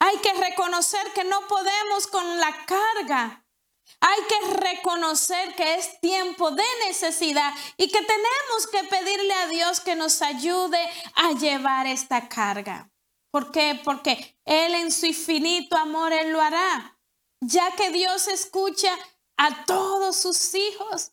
Hay 0.00 0.16
que 0.18 0.32
reconocer 0.32 1.12
que 1.14 1.22
no 1.22 1.46
podemos 1.46 2.08
con 2.08 2.38
la 2.40 2.66
carga. 2.66 3.46
Hay 4.00 4.18
que 4.28 4.54
reconocer 4.54 5.54
que 5.54 5.76
es 5.76 6.00
tiempo 6.00 6.50
de 6.50 6.64
necesidad 6.88 7.54
y 7.76 7.86
que 7.86 8.00
tenemos 8.02 8.66
que 8.72 8.82
pedirle 8.88 9.34
a 9.34 9.46
Dios 9.46 9.78
que 9.78 9.94
nos 9.94 10.20
ayude 10.20 10.80
a 11.14 11.34
llevar 11.34 11.86
esta 11.86 12.28
carga. 12.28 12.90
¿Por 13.30 13.52
qué? 13.52 13.80
Porque 13.84 14.36
Él 14.44 14.74
en 14.74 14.90
su 14.90 15.06
infinito 15.06 15.76
amor, 15.76 16.12
Él 16.12 16.32
lo 16.32 16.40
hará. 16.40 16.98
Ya 17.40 17.70
que 17.76 17.90
Dios 17.90 18.26
escucha 18.26 18.92
a 19.36 19.64
todos 19.64 20.16
sus 20.16 20.56
hijos. 20.56 21.12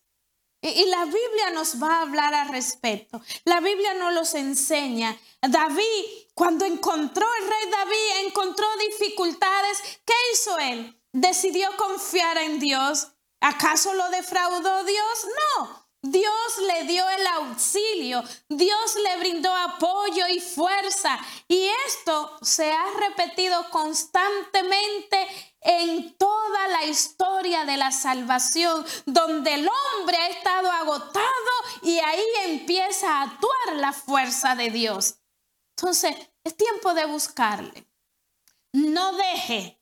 Y, 0.68 0.86
la 0.86 1.06
Biblia 1.06 1.52
nos 1.54 1.82
va 1.82 1.98
a 1.98 2.02
hablar 2.02 2.34
al 2.34 2.50
respecto. 2.50 3.22
La 3.44 3.60
Biblia 3.60 3.94
nos 3.94 4.14
los 4.14 4.34
enseña. 4.34 5.16
David, 5.40 6.06
cuando 6.34 6.66
encontró 6.66 7.28
el 7.40 7.48
rey 7.48 7.70
David, 7.70 8.28
encontró 8.28 8.66
dificultades. 8.90 9.78
¿Qué 10.04 10.14
hizo 10.34 10.58
él? 10.58 11.00
Decidió 11.12 11.70
confiar 11.78 12.40
en 12.40 12.60
Dios. 12.60 13.10
¿Acaso 13.42 13.94
lo 13.94 14.10
defraudó 14.10 14.84
Dios? 14.86 15.28
No. 15.60 15.85
Dios 16.08 16.58
le 16.68 16.84
dio 16.84 17.10
el 17.10 17.28
auxilio, 17.28 18.24
Dios 18.48 18.96
le 19.04 19.18
brindó 19.18 19.52
apoyo 19.52 20.28
y 20.28 20.40
fuerza. 20.40 21.18
Y 21.48 21.68
esto 21.88 22.38
se 22.44 22.72
ha 22.72 22.86
repetido 23.00 23.68
constantemente 23.72 25.28
en 25.62 26.16
toda 26.16 26.68
la 26.68 26.86
historia 26.86 27.66
de 27.66 27.78
la 27.78 27.92
salvación, 27.92 28.86
donde 29.08 29.56
el 29.56 29.68
hombre 29.68 30.18
ha 30.18 30.28
estado 30.28 30.72
agotado 30.72 31.26
y 31.82 31.98
ahí 31.98 32.26
empieza 32.44 33.10
a 33.10 33.22
actuar 33.24 33.76
la 33.78 33.92
fuerza 33.92 34.54
de 34.54 34.70
Dios. 34.70 35.16
Entonces, 35.76 36.16
es 36.44 36.56
tiempo 36.56 36.94
de 36.94 37.06
buscarle. 37.06 37.88
No 38.74 39.14
deje, 39.14 39.82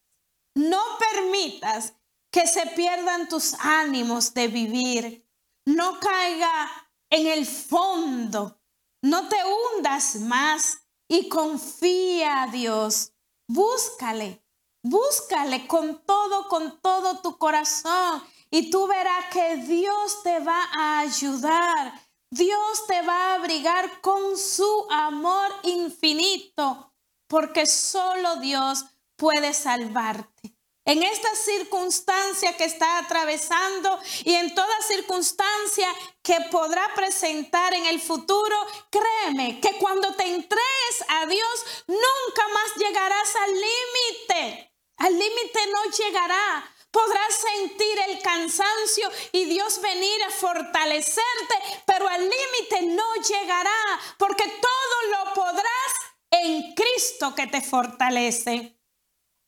no 0.56 0.82
permitas 1.00 1.94
que 2.32 2.48
se 2.48 2.65
pierdan 2.68 3.27
tus 3.27 3.56
ánimos 3.60 4.34
de 4.34 4.48
vivir. 4.48 5.23
No 5.65 5.99
caiga 5.99 6.69
en 7.09 7.27
el 7.27 7.45
fondo. 7.45 8.59
No 9.01 9.27
te 9.27 9.37
hundas 9.45 10.15
más 10.17 10.79
y 11.07 11.29
confía 11.29 12.43
a 12.43 12.47
Dios. 12.47 13.13
Búscale 13.47 14.43
Búscale 14.85 15.65
con 15.65 16.05
todo, 16.05 16.49
con 16.49 16.81
todo 16.81 17.21
tu 17.21 17.37
corazón 17.37 18.21
y 18.51 18.69
tú 18.69 18.85
verás 18.85 19.25
que 19.31 19.55
Dios 19.55 20.21
te 20.23 20.41
va 20.41 20.61
a 20.73 20.99
ayudar. 20.99 21.93
Dios 22.29 22.85
te 22.85 23.01
va 23.01 23.31
a 23.31 23.35
abrigar 23.35 24.01
con 24.01 24.37
su 24.37 24.87
amor 24.89 25.49
infinito, 25.63 26.93
porque 27.27 27.65
solo 27.65 28.37
Dios 28.37 28.85
puede 29.15 29.53
salvarte. 29.53 30.52
En 30.85 31.01
esta 31.01 31.33
circunstancia 31.35 32.57
que 32.57 32.65
está 32.65 32.98
atravesando 32.98 34.00
y 34.25 34.33
en 34.33 34.53
toda 34.53 34.81
circunstancia 34.85 35.87
que 36.22 36.35
podrá 36.51 36.93
presentar 36.93 37.74
en 37.74 37.85
el 37.85 38.01
futuro, 38.01 38.55
créeme 38.89 39.61
que 39.61 39.77
cuando 39.77 40.13
te 40.15 40.25
entregues 40.25 41.05
a 41.07 41.25
Dios, 41.25 41.65
nunca 41.87 42.48
más 42.53 42.75
llegarás 42.75 43.35
al 43.35 43.51
límite. 43.53 44.74
Al 44.98 45.17
límite 45.17 45.59
no 45.72 45.85
llegará. 45.85 46.69
Podrás 46.91 47.33
sentir 47.33 48.00
el 48.09 48.22
cansancio 48.22 49.09
y 49.31 49.46
Dios 49.46 49.81
venir 49.81 50.24
a 50.24 50.31
fortalecerte, 50.31 51.55
pero 51.85 52.09
al 52.09 52.22
límite 52.22 52.81
no 52.87 53.15
llegará, 53.15 54.00
porque 54.17 54.48
todo 54.48 55.25
lo 55.25 55.33
podrás 55.33 55.93
en 56.29 56.75
Cristo 56.75 57.33
que 57.33 57.48
te 57.48 57.61
fortalece. 57.61 58.82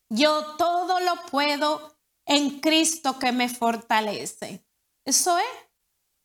Yo 0.08 0.56
todo 0.56 1.00
lo 1.00 1.16
puedo 1.26 1.96
en 2.26 2.60
Cristo 2.60 3.18
que 3.18 3.32
me 3.32 3.48
fortalece. 3.48 4.64
Eso 5.04 5.36
es. 5.38 5.46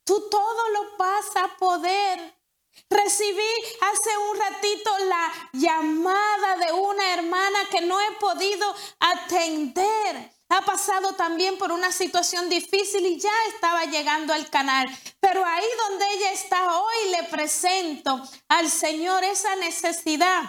Tú 0.04 0.28
todo 0.30 0.68
lo 0.70 0.96
vas 0.96 1.36
a 1.36 1.56
poder. 1.56 2.42
Recibí 2.88 3.42
hace 3.80 4.10
un 4.30 4.38
ratito 4.38 4.98
la 5.08 5.32
llamada 5.52 6.56
de 6.56 6.72
una 6.72 7.14
hermana 7.14 7.58
que 7.70 7.80
no 7.82 8.00
he 8.00 8.12
podido 8.12 8.74
atender. 8.98 10.32
Ha 10.48 10.62
pasado 10.62 11.14
también 11.14 11.56
por 11.58 11.72
una 11.72 11.92
situación 11.92 12.48
difícil 12.48 13.06
y 13.06 13.18
ya 13.18 13.32
estaba 13.48 13.84
llegando 13.86 14.32
al 14.32 14.50
canal. 14.50 14.88
Pero 15.20 15.44
ahí 15.44 15.66
donde 15.88 16.06
ella 16.14 16.32
está 16.32 16.78
hoy 16.78 17.10
le 17.10 17.24
presento 17.24 18.22
al 18.48 18.70
Señor 18.70 19.24
esa 19.24 19.54
necesidad, 19.56 20.42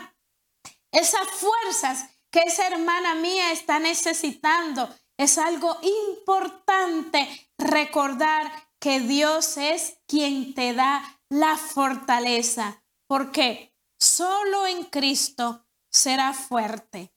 esas 0.91 1.27
fuerzas 1.29 2.12
que 2.33 2.39
esa 2.39 2.65
hermana 2.65 3.13
mía 3.13 3.51
está 3.51 3.77
necesitando. 3.77 4.89
Es 5.17 5.37
algo 5.37 5.77
importante 6.15 7.29
recordar 7.59 8.51
que 8.79 8.99
Dios 8.99 9.57
es 9.57 9.99
quien 10.07 10.55
te 10.55 10.73
da 10.73 11.21
la 11.29 11.55
fortaleza, 11.57 12.83
porque 13.07 13.77
solo 13.99 14.65
en 14.65 14.83
Cristo 14.85 15.67
será 15.91 16.33
fuerte. 16.33 17.13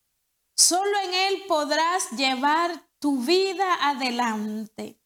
Solo 0.55 0.99
en 1.05 1.15
Él 1.15 1.45
podrás 1.49 2.11
llevar 2.11 2.87
tu 2.99 3.19
vida 3.23 3.89
adelante. 3.89 5.01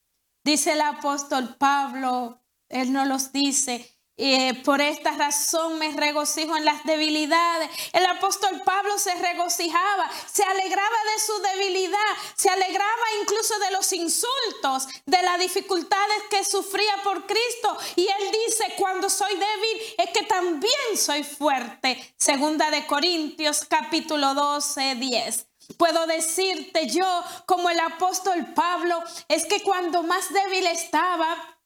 Dice 0.44 0.72
el 0.72 0.80
apóstol 0.80 1.56
Pablo, 1.56 2.42
Él 2.68 2.92
nos 2.92 3.06
los 3.06 3.32
dice, 3.32 3.99
eh, 4.22 4.54
por 4.64 4.82
esta 4.82 5.12
razón 5.12 5.78
me 5.78 5.92
regocijo 5.92 6.54
en 6.54 6.66
las 6.66 6.84
debilidades. 6.84 7.70
El 7.94 8.04
apóstol 8.04 8.60
Pablo 8.66 8.98
se 8.98 9.14
regocijaba, 9.14 10.10
se 10.30 10.42
alegraba 10.42 10.96
de 11.14 11.22
su 11.22 11.40
debilidad, 11.40 11.98
se 12.36 12.50
alegraba 12.50 13.04
incluso 13.22 13.58
de 13.58 13.70
los 13.70 13.90
insultos, 13.94 14.88
de 15.06 15.22
las 15.22 15.38
dificultades 15.38 16.22
que 16.28 16.44
sufría 16.44 17.02
por 17.02 17.26
Cristo. 17.26 17.78
Y 17.96 18.02
él 18.02 18.30
dice, 18.46 18.74
cuando 18.76 19.08
soy 19.08 19.32
débil 19.32 19.94
es 19.96 20.10
que 20.10 20.24
también 20.24 20.96
soy 20.96 21.24
fuerte. 21.24 22.14
Segunda 22.18 22.70
de 22.70 22.86
Corintios 22.86 23.64
capítulo 23.66 24.34
12, 24.34 24.96
10. 24.96 25.46
Puedo 25.78 26.06
decirte 26.06 26.88
yo, 26.88 27.24
como 27.46 27.70
el 27.70 27.80
apóstol 27.80 28.52
Pablo, 28.54 29.02
es 29.28 29.46
que 29.46 29.62
cuando 29.62 30.02
más 30.02 30.30
débil 30.32 30.66
estaba, 30.66 31.59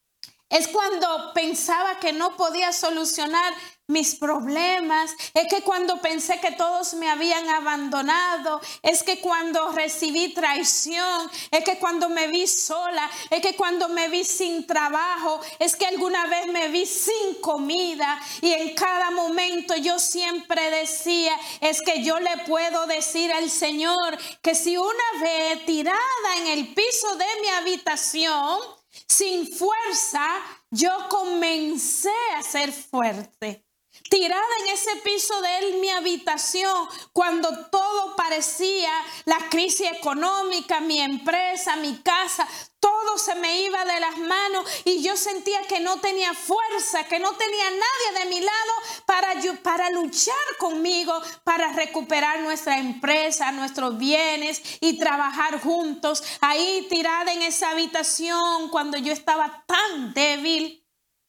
es 0.50 0.68
cuando 0.68 1.32
pensaba 1.34 1.98
que 1.98 2.12
no 2.12 2.36
podía 2.36 2.72
solucionar 2.72 3.54
mis 3.86 4.14
problemas. 4.14 5.14
Es 5.34 5.46
que 5.48 5.62
cuando 5.62 6.00
pensé 6.00 6.40
que 6.40 6.52
todos 6.52 6.94
me 6.94 7.10
habían 7.10 7.48
abandonado. 7.48 8.60
Es 8.82 9.02
que 9.02 9.20
cuando 9.20 9.72
recibí 9.72 10.32
traición. 10.32 11.30
Es 11.50 11.64
que 11.64 11.78
cuando 11.78 12.08
me 12.08 12.28
vi 12.28 12.46
sola. 12.46 13.10
Es 13.30 13.40
que 13.40 13.56
cuando 13.56 13.88
me 13.88 14.08
vi 14.08 14.24
sin 14.24 14.66
trabajo. 14.66 15.40
Es 15.58 15.76
que 15.76 15.86
alguna 15.86 16.26
vez 16.26 16.46
me 16.46 16.68
vi 16.68 16.86
sin 16.86 17.34
comida. 17.40 18.20
Y 18.40 18.52
en 18.52 18.74
cada 18.74 19.10
momento 19.10 19.74
yo 19.76 19.98
siempre 19.98 20.70
decía, 20.70 21.38
es 21.60 21.82
que 21.82 22.02
yo 22.02 22.20
le 22.20 22.38
puedo 22.46 22.86
decir 22.86 23.32
al 23.32 23.50
Señor 23.50 24.16
que 24.40 24.54
si 24.54 24.76
una 24.76 25.20
vez 25.20 25.66
tirada 25.66 26.36
en 26.38 26.46
el 26.46 26.74
piso 26.74 27.16
de 27.16 27.26
mi 27.42 27.48
habitación, 27.48 28.60
sin 29.08 29.50
fuerza, 29.52 30.26
yo 30.70 30.90
comencé 31.08 32.10
a 32.36 32.42
ser 32.42 32.72
fuerte. 32.72 33.63
Tirada 34.08 34.44
en 34.60 34.72
ese 34.72 34.96
piso 34.96 35.40
de 35.40 35.58
él, 35.58 35.78
mi 35.80 35.88
habitación, 35.90 36.88
cuando 37.12 37.66
todo 37.66 38.16
parecía 38.16 38.90
la 39.24 39.38
crisis 39.48 39.88
económica, 39.90 40.80
mi 40.80 41.00
empresa, 41.00 41.76
mi 41.76 41.96
casa, 41.98 42.46
todo 42.80 43.16
se 43.16 43.34
me 43.36 43.62
iba 43.62 43.82
de 43.86 43.98
las 43.98 44.18
manos 44.18 44.66
y 44.84 45.02
yo 45.02 45.16
sentía 45.16 45.62
que 45.62 45.80
no 45.80 46.00
tenía 46.00 46.34
fuerza, 46.34 47.04
que 47.04 47.18
no 47.18 47.32
tenía 47.32 47.70
nadie 47.70 48.20
de 48.20 48.30
mi 48.30 48.40
lado 48.40 48.72
para, 49.06 49.34
para 49.62 49.90
luchar 49.90 50.34
conmigo, 50.58 51.18
para 51.44 51.72
recuperar 51.72 52.40
nuestra 52.40 52.78
empresa, 52.78 53.52
nuestros 53.52 53.96
bienes 53.96 54.60
y 54.80 54.98
trabajar 54.98 55.60
juntos. 55.62 56.22
Ahí 56.42 56.86
tirada 56.90 57.32
en 57.32 57.40
esa 57.40 57.70
habitación 57.70 58.68
cuando 58.68 58.98
yo 58.98 59.14
estaba 59.14 59.64
tan 59.66 60.12
débil 60.12 60.83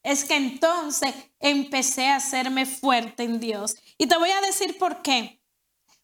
es 0.05 0.23
que 0.23 0.35
entonces 0.35 1.13
empecé 1.39 2.07
a 2.07 2.17
hacerme 2.17 2.67
fuerte 2.67 3.23
en 3.23 3.39
Dios. 3.39 3.75
Y 3.97 4.07
te 4.07 4.17
voy 4.17 4.29
a 4.29 4.41
decir 4.41 4.77
por 4.77 5.01
qué. 5.01 5.41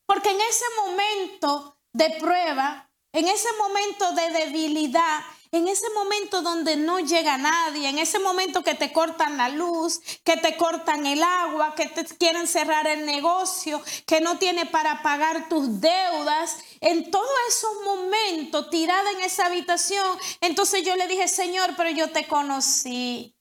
Porque 0.08 0.32
en 0.32 0.42
ese 0.42 0.66
momento 0.84 1.78
de 1.94 2.10
prueba, 2.20 2.92
en 3.14 3.28
ese 3.28 3.48
momento 3.60 4.12
de 4.14 4.32
debilidad, 4.32 5.20
en 5.52 5.68
ese 5.68 5.88
momento 5.94 6.42
donde 6.42 6.78
no 6.78 7.00
llega 7.00 7.38
nadie, 7.38 7.90
en 7.90 8.00
ese 8.00 8.18
momento 8.18 8.64
que 8.64 8.74
te 8.74 8.92
cortan 8.92 9.38
la 9.38 9.50
luz, 9.50 10.00
que 10.24 10.38
te 10.38 10.58
cortan 10.58 11.06
el 11.06 11.22
agua, 11.22 11.76
que 11.76 11.86
te 11.86 12.04
quieren 12.06 12.48
cerrar 12.48 12.88
el 12.88 13.06
negocio, 13.06 13.84
que 14.08 14.20
no 14.20 14.40
tiene 14.40 14.66
para 14.66 15.04
pagar 15.04 15.48
tus 15.48 15.80
deudas, 15.80 16.58
en 16.80 17.12
todos 17.12 17.30
esos 17.50 17.84
momentos 17.84 18.70
tirada 18.72 19.12
en 19.12 19.22
esa 19.22 19.46
habitación, 19.46 20.18
entonces 20.40 20.84
yo 20.84 20.96
le 20.96 21.08
dije, 21.08 21.28
Señor, 21.28 21.76
pero 21.78 21.92
yo 21.92 22.12
te 22.12 22.28
conocí. 22.28 23.36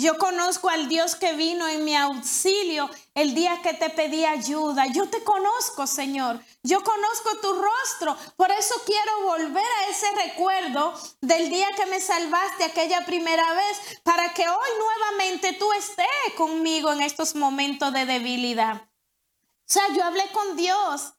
Yo 0.00 0.16
conozco 0.16 0.70
al 0.70 0.88
Dios 0.88 1.14
que 1.14 1.34
vino 1.34 1.68
en 1.68 1.84
mi 1.84 1.94
auxilio 1.94 2.88
el 3.14 3.34
día 3.34 3.60
que 3.62 3.74
te 3.74 3.90
pedí 3.90 4.24
ayuda. 4.24 4.86
Yo 4.86 5.10
te 5.10 5.22
conozco, 5.22 5.86
Señor. 5.86 6.40
Yo 6.62 6.82
conozco 6.82 7.36
tu 7.42 7.52
rostro. 7.52 8.16
Por 8.34 8.50
eso 8.50 8.74
quiero 8.86 9.24
volver 9.24 9.62
a 9.62 9.90
ese 9.90 10.06
recuerdo 10.26 10.94
del 11.20 11.50
día 11.50 11.68
que 11.76 11.84
me 11.84 12.00
salvaste 12.00 12.64
aquella 12.64 13.04
primera 13.04 13.52
vez, 13.52 14.00
para 14.02 14.32
que 14.32 14.48
hoy 14.48 14.68
nuevamente 14.78 15.52
tú 15.52 15.70
estés 15.74 16.06
conmigo 16.34 16.90
en 16.92 17.02
estos 17.02 17.34
momentos 17.34 17.92
de 17.92 18.06
debilidad. 18.06 18.76
O 18.76 19.66
sea, 19.66 19.82
yo 19.94 20.02
hablé 20.02 20.26
con 20.32 20.56
Dios. 20.56 21.12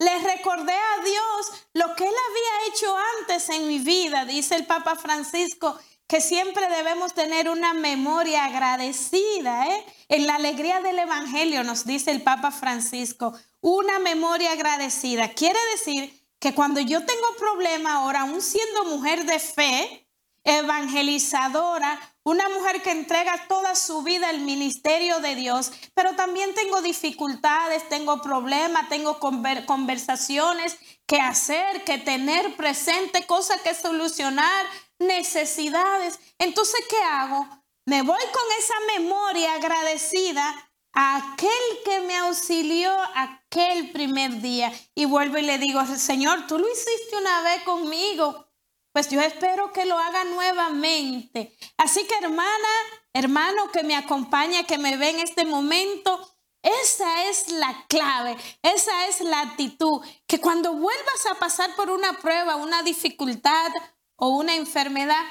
Le 0.00 0.18
recordé 0.18 0.74
a 0.74 1.02
Dios 1.02 1.52
lo 1.72 1.96
que 1.96 2.06
Él 2.06 2.14
había 2.28 2.68
hecho 2.68 2.94
antes 3.20 3.48
en 3.48 3.66
mi 3.66 3.78
vida, 3.78 4.26
dice 4.26 4.54
el 4.54 4.66
Papa 4.66 4.96
Francisco 4.96 5.78
que 6.08 6.22
siempre 6.22 6.68
debemos 6.68 7.12
tener 7.12 7.50
una 7.50 7.74
memoria 7.74 8.46
agradecida. 8.46 9.68
¿eh? 9.68 9.84
En 10.08 10.26
la 10.26 10.36
alegría 10.36 10.80
del 10.80 10.98
Evangelio 10.98 11.62
nos 11.62 11.84
dice 11.84 12.10
el 12.10 12.22
Papa 12.22 12.50
Francisco, 12.50 13.34
una 13.60 13.98
memoria 13.98 14.52
agradecida. 14.52 15.28
Quiere 15.28 15.58
decir 15.72 16.26
que 16.40 16.54
cuando 16.54 16.80
yo 16.80 17.04
tengo 17.04 17.26
problema 17.38 17.96
ahora, 17.96 18.22
aún 18.22 18.40
siendo 18.40 18.84
mujer 18.86 19.26
de 19.26 19.38
fe, 19.38 20.08
evangelizadora, 20.44 22.00
una 22.22 22.48
mujer 22.48 22.82
que 22.82 22.90
entrega 22.90 23.46
toda 23.48 23.74
su 23.74 24.02
vida 24.02 24.30
al 24.30 24.40
ministerio 24.40 25.20
de 25.20 25.34
Dios, 25.34 25.72
pero 25.94 26.14
también 26.14 26.54
tengo 26.54 26.80
dificultades, 26.80 27.86
tengo 27.90 28.22
problemas, 28.22 28.88
tengo 28.88 29.18
conversaciones 29.18 30.78
que 31.06 31.20
hacer, 31.20 31.84
que 31.84 31.98
tener 31.98 32.56
presente, 32.56 33.26
cosas 33.26 33.60
que 33.60 33.74
solucionar, 33.74 34.66
necesidades. 34.98 36.18
Entonces, 36.38 36.80
¿qué 36.88 37.02
hago? 37.02 37.46
Me 37.86 38.02
voy 38.02 38.20
con 38.32 38.44
esa 38.58 38.74
memoria 38.98 39.54
agradecida 39.54 40.70
a 40.92 41.16
aquel 41.16 41.82
que 41.84 42.00
me 42.00 42.16
auxilió 42.16 42.92
aquel 43.14 43.90
primer 43.92 44.40
día 44.40 44.72
y 44.94 45.04
vuelvo 45.04 45.38
y 45.38 45.42
le 45.42 45.58
digo, 45.58 45.84
Señor, 45.86 46.46
tú 46.46 46.58
lo 46.58 46.68
hiciste 46.68 47.16
una 47.16 47.42
vez 47.42 47.62
conmigo, 47.62 48.46
pues 48.92 49.08
yo 49.08 49.20
espero 49.20 49.72
que 49.72 49.86
lo 49.86 49.98
haga 49.98 50.24
nuevamente. 50.24 51.56
Así 51.76 52.04
que 52.04 52.16
hermana, 52.16 52.68
hermano 53.12 53.70
que 53.70 53.82
me 53.84 53.96
acompaña, 53.96 54.64
que 54.64 54.76
me 54.78 54.96
ve 54.96 55.10
en 55.10 55.20
este 55.20 55.44
momento, 55.44 56.20
esa 56.62 57.24
es 57.24 57.48
la 57.52 57.86
clave, 57.88 58.36
esa 58.62 59.06
es 59.06 59.20
la 59.20 59.40
actitud, 59.40 60.02
que 60.26 60.40
cuando 60.40 60.72
vuelvas 60.72 61.26
a 61.30 61.36
pasar 61.36 61.74
por 61.76 61.90
una 61.90 62.14
prueba, 62.14 62.56
una 62.56 62.82
dificultad, 62.82 63.70
o 64.18 64.28
una 64.28 64.54
enfermedad, 64.56 65.24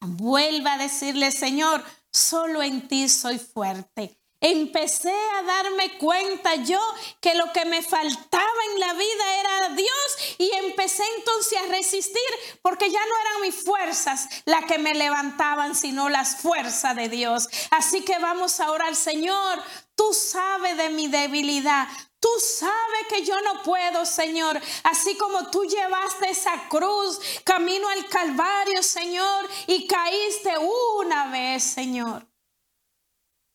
vuelva 0.00 0.74
a 0.74 0.78
decirle, 0.78 1.30
Señor, 1.30 1.84
solo 2.10 2.62
en 2.62 2.88
ti 2.88 3.08
soy 3.08 3.38
fuerte. 3.38 4.18
Empecé 4.40 5.14
a 5.38 5.42
darme 5.44 5.98
cuenta 5.98 6.56
yo 6.56 6.80
que 7.20 7.36
lo 7.36 7.52
que 7.52 7.64
me 7.64 7.80
faltaba 7.80 8.60
en 8.72 8.80
la 8.80 8.92
vida 8.94 9.36
era 9.38 9.68
Dios 9.76 10.36
y 10.38 10.50
empecé 10.64 11.04
entonces 11.18 11.58
a 11.60 11.70
resistir 11.70 12.20
porque 12.60 12.90
ya 12.90 12.98
no 12.98 13.20
eran 13.20 13.42
mis 13.42 13.64
fuerzas 13.64 14.28
las 14.44 14.64
que 14.64 14.78
me 14.78 14.94
levantaban, 14.94 15.76
sino 15.76 16.08
las 16.08 16.38
fuerzas 16.38 16.96
de 16.96 17.08
Dios. 17.08 17.48
Así 17.70 18.02
que 18.02 18.18
vamos 18.18 18.58
a 18.58 18.72
orar, 18.72 18.96
Señor, 18.96 19.62
tú 19.94 20.12
sabes 20.12 20.76
de 20.76 20.88
mi 20.88 21.06
debilidad, 21.06 21.86
Tú 22.22 22.28
sabes 22.38 23.08
que 23.08 23.24
yo 23.24 23.34
no 23.40 23.64
puedo, 23.64 24.06
Señor. 24.06 24.60
Así 24.84 25.16
como 25.16 25.50
tú 25.50 25.64
llevaste 25.64 26.30
esa 26.30 26.68
cruz 26.68 27.18
camino 27.42 27.88
al 27.88 28.08
Calvario, 28.08 28.80
Señor, 28.80 29.50
y 29.66 29.88
caíste 29.88 30.52
una 30.56 31.26
vez, 31.32 31.64
Señor. 31.64 32.24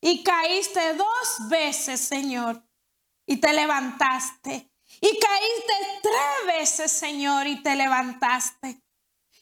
Y 0.01 0.21
caíste 0.21 0.95
dos 0.95 1.47
veces, 1.47 2.01
Señor, 2.01 2.61
y 3.25 3.37
te 3.37 3.53
levantaste. 3.53 4.69
Y 4.99 5.17
caíste 5.17 5.73
tres 6.03 6.57
veces, 6.57 6.91
Señor, 6.91 7.47
y 7.47 7.63
te 7.63 7.73
levantaste. 7.73 8.81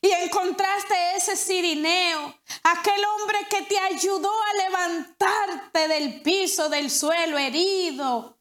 Y 0.01 0.11
encontraste 0.11 0.93
ese 1.15 1.35
sirineo, 1.35 2.39
aquel 2.61 3.03
hombre 3.05 3.39
que 3.49 3.63
te 3.63 3.79
ayudó 3.79 4.31
a 4.31 4.53
levantarte 4.53 5.87
del 5.87 6.21
piso, 6.21 6.69
del 6.69 6.91
suelo 6.91 7.39
herido, 7.39 8.34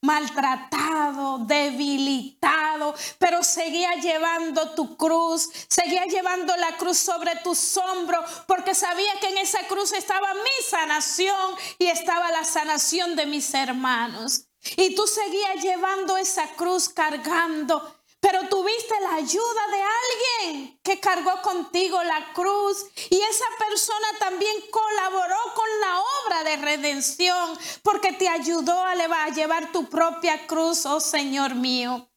maltratado, 0.00 1.38
debilitado, 1.38 2.94
pero 3.18 3.42
seguía 3.42 3.94
llevando 3.96 4.74
tu 4.74 4.96
cruz, 4.96 5.50
seguía 5.68 6.04
llevando 6.06 6.56
la 6.56 6.76
cruz 6.76 6.98
sobre 6.98 7.36
tus 7.36 7.76
hombros, 7.76 8.24
porque 8.46 8.74
sabía 8.74 9.18
que 9.20 9.28
en 9.28 9.38
esa 9.38 9.66
cruz 9.66 9.92
estaba 9.92 10.34
mi 10.34 10.64
sanación 10.68 11.54
y 11.78 11.86
estaba 11.86 12.30
la 12.30 12.44
sanación 12.44 13.16
de 13.16 13.26
mis 13.26 13.52
hermanos. 13.54 14.44
Y 14.76 14.94
tú 14.94 15.06
seguías 15.06 15.62
llevando 15.62 16.16
esa 16.16 16.46
cruz 16.48 16.88
cargando 16.88 17.97
pero 18.20 18.48
tuviste 18.48 18.94
la 19.00 19.14
ayuda 19.14 19.66
de 19.70 19.82
alguien 19.82 20.80
que 20.82 20.98
cargó 20.98 21.40
contigo 21.42 22.02
la 22.02 22.32
cruz 22.32 22.86
y 23.10 23.20
esa 23.20 23.44
persona 23.58 24.06
también 24.18 24.56
colaboró 24.70 25.36
con 25.54 25.80
la 25.80 26.00
obra 26.00 26.44
de 26.44 26.56
redención 26.56 27.56
porque 27.82 28.12
te 28.12 28.28
ayudó 28.28 28.82
a 28.82 29.28
llevar 29.28 29.70
tu 29.70 29.88
propia 29.88 30.46
cruz, 30.46 30.84
oh 30.86 31.00
Señor 31.00 31.54
mío. 31.54 32.10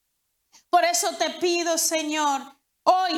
Por 0.70 0.84
eso 0.84 1.16
te 1.18 1.30
pido, 1.30 1.78
Señor, 1.78 2.40
hoy 2.84 3.12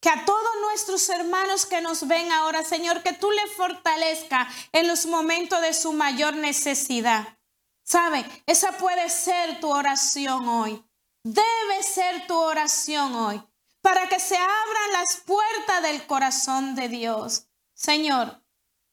que 0.00 0.08
a 0.08 0.24
todos 0.24 0.60
nuestros 0.62 1.08
hermanos 1.08 1.64
que 1.66 1.80
nos 1.80 2.06
ven 2.08 2.32
ahora, 2.32 2.64
Señor, 2.64 3.02
que 3.02 3.12
tú 3.12 3.30
le 3.30 3.46
fortalezca 3.48 4.48
en 4.72 4.88
los 4.88 5.06
momentos 5.06 5.60
de 5.60 5.74
su 5.74 5.92
mayor 5.92 6.34
necesidad. 6.34 7.38
¿Sabe? 7.82 8.24
Esa 8.46 8.72
puede 8.72 9.08
ser 9.10 9.60
tu 9.60 9.70
oración 9.70 10.48
hoy 10.48 10.84
debe 11.26 11.82
ser 11.82 12.28
tu 12.28 12.36
oración 12.36 13.16
hoy 13.16 13.42
para 13.80 14.08
que 14.08 14.20
se 14.20 14.36
abran 14.36 14.92
las 14.92 15.16
puertas 15.26 15.82
del 15.82 16.06
corazón 16.06 16.76
de 16.76 16.88
Dios. 16.88 17.48
Señor, 17.74 18.40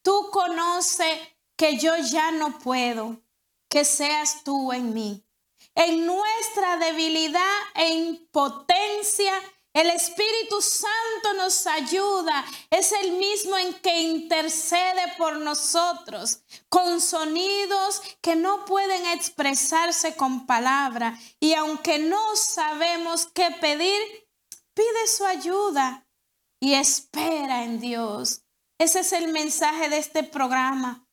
tú 0.02 0.30
conoces 0.32 1.16
que 1.56 1.78
yo 1.78 1.96
ya 1.96 2.32
no 2.32 2.58
puedo, 2.58 3.20
que 3.68 3.84
seas 3.84 4.42
tú 4.42 4.72
en 4.72 4.92
mí. 4.92 5.24
En 5.76 6.06
nuestra 6.06 6.76
debilidad 6.76 7.56
e 7.74 7.88
impotencia 7.90 9.32
el 9.74 9.90
Espíritu 9.90 10.62
Santo 10.62 11.34
nos 11.36 11.66
ayuda, 11.66 12.44
es 12.70 12.92
el 12.92 13.12
mismo 13.12 13.58
en 13.58 13.74
que 13.74 14.02
intercede 14.02 15.12
por 15.18 15.36
nosotros 15.38 16.42
con 16.68 17.00
sonidos 17.00 18.00
que 18.22 18.36
no 18.36 18.64
pueden 18.66 19.04
expresarse 19.06 20.14
con 20.14 20.46
palabra. 20.46 21.18
Y 21.40 21.54
aunque 21.54 21.98
no 21.98 22.36
sabemos 22.36 23.26
qué 23.34 23.50
pedir, 23.60 24.00
pide 24.74 25.08
su 25.08 25.26
ayuda 25.26 26.06
y 26.60 26.74
espera 26.74 27.64
en 27.64 27.80
Dios. 27.80 28.42
Ese 28.78 29.00
es 29.00 29.12
el 29.12 29.32
mensaje 29.32 29.88
de 29.88 29.98
este 29.98 30.22
programa. 30.22 31.04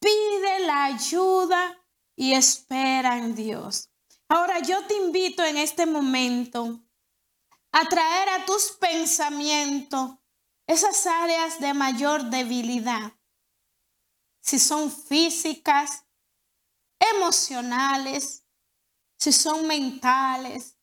Pide 0.00 0.60
la 0.60 0.84
ayuda 0.84 1.84
y 2.16 2.32
espera 2.32 3.18
en 3.18 3.34
Dios. 3.34 3.90
Ahora 4.26 4.60
yo 4.60 4.86
te 4.86 4.94
invito 4.94 5.44
en 5.44 5.58
este 5.58 5.84
momento 5.84 6.85
atraer 7.78 8.28
a 8.30 8.46
tus 8.46 8.72
pensamientos 8.80 10.12
esas 10.66 11.06
áreas 11.06 11.60
de 11.60 11.74
mayor 11.74 12.24
debilidad. 12.24 13.12
Si 14.40 14.58
son 14.58 14.90
físicas, 14.90 16.04
emocionales, 16.98 18.46
si 19.18 19.30
son 19.30 19.66
mentales, 19.66 20.78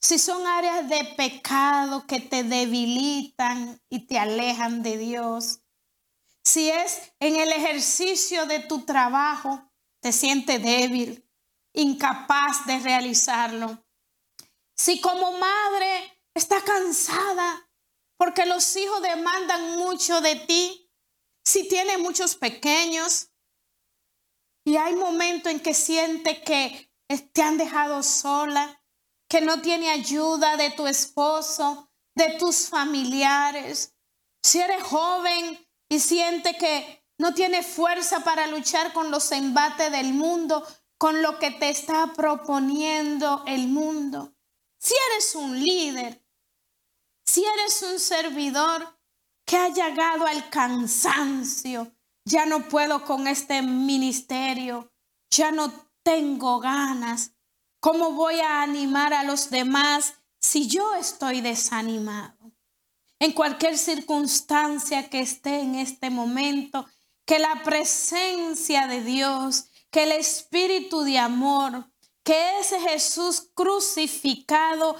si 0.00 0.18
son 0.18 0.46
áreas 0.46 0.88
de 0.88 1.04
pecado 1.16 2.06
que 2.06 2.20
te 2.20 2.42
debilitan 2.42 3.82
y 3.90 4.06
te 4.06 4.18
alejan 4.18 4.82
de 4.82 4.96
Dios, 4.96 5.60
si 6.42 6.70
es 6.70 7.12
en 7.20 7.36
el 7.36 7.52
ejercicio 7.52 8.46
de 8.46 8.60
tu 8.60 8.86
trabajo, 8.86 9.70
te 10.00 10.10
sientes 10.10 10.62
débil, 10.62 11.28
incapaz 11.74 12.64
de 12.64 12.78
realizarlo. 12.78 13.84
Si 14.76 15.00
como 15.00 15.32
madre 15.38 16.13
está 16.34 16.60
cansada 16.62 17.70
porque 18.16 18.46
los 18.46 18.76
hijos 18.76 19.02
demandan 19.02 19.76
mucho 19.76 20.20
de 20.20 20.36
ti, 20.36 20.90
si 21.44 21.68
tiene 21.68 21.98
muchos 21.98 22.36
pequeños 22.36 23.30
y 24.64 24.76
hay 24.76 24.94
momentos 24.94 25.52
en 25.52 25.60
que 25.60 25.74
siente 25.74 26.42
que 26.42 26.90
te 27.32 27.42
han 27.42 27.58
dejado 27.58 28.02
sola, 28.02 28.82
que 29.28 29.40
no 29.40 29.60
tiene 29.60 29.90
ayuda 29.90 30.56
de 30.56 30.70
tu 30.70 30.86
esposo, 30.86 31.90
de 32.14 32.36
tus 32.38 32.68
familiares. 32.68 33.94
Si 34.42 34.60
eres 34.60 34.82
joven 34.82 35.68
y 35.88 36.00
siente 36.00 36.56
que 36.56 37.04
no 37.18 37.34
tiene 37.34 37.62
fuerza 37.62 38.20
para 38.20 38.46
luchar 38.46 38.92
con 38.92 39.10
los 39.10 39.30
embates 39.32 39.90
del 39.92 40.14
mundo, 40.14 40.66
con 40.98 41.20
lo 41.22 41.38
que 41.38 41.50
te 41.50 41.68
está 41.68 42.12
proponiendo 42.14 43.44
el 43.46 43.68
mundo. 43.68 44.34
Si 44.78 44.94
eres 45.10 45.34
un 45.34 45.60
líder, 45.60 46.23
si 47.24 47.44
eres 47.44 47.82
un 47.82 47.98
servidor 47.98 48.98
que 49.44 49.56
ha 49.56 49.68
llegado 49.68 50.26
al 50.26 50.48
cansancio, 50.50 51.92
ya 52.24 52.46
no 52.46 52.68
puedo 52.68 53.04
con 53.04 53.26
este 53.26 53.60
ministerio, 53.62 54.90
ya 55.30 55.50
no 55.50 55.72
tengo 56.02 56.60
ganas. 56.60 57.32
¿Cómo 57.80 58.12
voy 58.12 58.40
a 58.40 58.62
animar 58.62 59.12
a 59.12 59.24
los 59.24 59.50
demás 59.50 60.14
si 60.40 60.68
yo 60.68 60.94
estoy 60.94 61.40
desanimado? 61.40 62.52
En 63.18 63.32
cualquier 63.32 63.76
circunstancia 63.76 65.08
que 65.10 65.20
esté 65.20 65.60
en 65.60 65.74
este 65.74 66.10
momento, 66.10 66.86
que 67.26 67.38
la 67.38 67.62
presencia 67.62 68.86
de 68.86 69.02
Dios, 69.02 69.66
que 69.90 70.04
el 70.04 70.12
Espíritu 70.12 71.02
de 71.02 71.18
amor, 71.18 71.90
que 72.22 72.58
ese 72.58 72.80
Jesús 72.80 73.50
crucificado, 73.54 74.96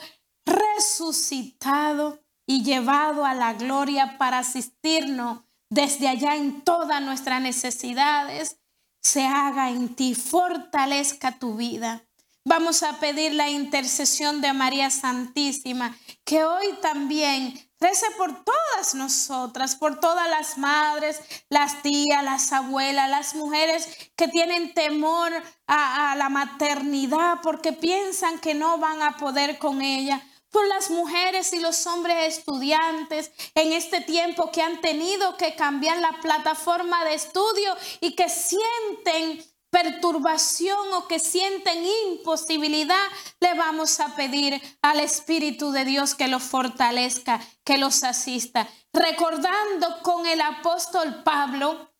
resucitado 0.46 2.20
y 2.46 2.62
llevado 2.62 3.24
a 3.24 3.35
la 3.35 3.54
gloria 3.54 4.18
para 4.18 4.38
asistirnos 4.38 5.40
desde 5.70 6.09
allá 6.09 6.37
en 6.37 6.62
todas 6.62 7.02
nuestras 7.02 7.40
necesidades, 7.40 8.59
se 9.02 9.26
haga 9.26 9.70
en 9.70 9.94
ti, 9.94 10.14
fortalezca 10.14 11.38
tu 11.38 11.57
vida. 11.57 12.04
Vamos 12.46 12.83
a 12.83 13.00
pedir 13.00 13.35
la 13.35 13.48
intercesión 13.48 14.42
de 14.42 14.52
María 14.52 14.90
Santísima, 14.90 15.96
que 16.24 16.44
hoy 16.44 16.66
también 16.83 17.54
rece 17.80 18.07
por 18.18 18.44
todas 18.44 18.94
nosotras, 18.94 19.76
por 19.76 19.98
todas 19.98 20.28
las 20.28 20.59
madres, 20.59 21.20
las 21.48 21.83
tías, 21.83 22.22
las 22.22 22.52
abuelas, 22.52 23.09
las 23.09 23.35
mujeres 23.35 23.88
que 24.14 24.28
tienen 24.28 24.74
temor 24.74 25.33
a 25.66 26.14
la 26.16 26.28
maternidad 26.28 27.40
porque 27.42 27.72
piensan 27.72 28.38
que 28.38 28.54
no 28.54 28.76
van 28.76 29.00
a 29.00 29.16
poder 29.16 29.59
con 29.59 29.80
ella 29.80 30.22
por 30.55 30.69
las 30.69 30.88
mujeres 30.88 31.53
y 31.53 31.59
los 31.59 31.85
hombres 31.88 32.38
estudiantes 32.38 33.33
en 33.57 33.73
este 33.73 34.01
tiempo 34.01 34.53
que 34.53 34.62
han 34.62 34.81
tenido 34.81 35.37
que 35.37 35.57
cambiar 35.57 35.99
la 35.99 36.12
plataforma 36.23 37.05
de 37.05 37.14
estudio 37.14 37.77
y 38.01 38.14
que 38.14 38.29
sienten 38.29 39.45
perturbación 39.71 40.93
o 40.93 41.09
que 41.09 41.19
sienten 41.19 41.85
imposibilidad, 42.07 43.05
le 43.40 43.55
vamos 43.55 43.99
a 43.99 44.14
pedir 44.14 44.62
al 44.81 45.01
Espíritu 45.01 45.73
de 45.73 45.85
Dios 45.85 46.14
que 46.14 46.29
los 46.29 46.45
fortalezca, 46.45 47.40
que 47.64 47.77
los 47.77 48.05
asista. 48.05 48.69
Recordando 48.93 50.03
con 50.03 50.25
el 50.25 50.40
apóstol 50.40 51.25
Pablo 51.25 51.90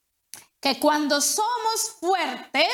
que 0.61 0.79
cuando 0.79 1.21
somos 1.21 1.97
fuertes, 1.99 2.69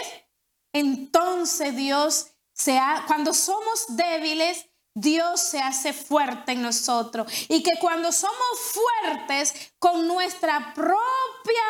entonces 0.75 1.75
Dios 1.75 2.27
se 2.53 2.79
ha, 2.79 3.05
cuando 3.07 3.33
somos 3.33 3.87
débiles, 3.97 4.67
Dios 4.95 5.41
se 5.41 5.61
hace 5.61 5.93
fuerte 5.93 6.53
en 6.53 6.63
nosotros. 6.63 7.31
Y 7.49 7.63
que 7.63 7.79
cuando 7.81 8.13
somos 8.13 8.37
fuertes 8.73 9.73
con 9.79 10.07
nuestra 10.07 10.75
propia, 10.75 11.63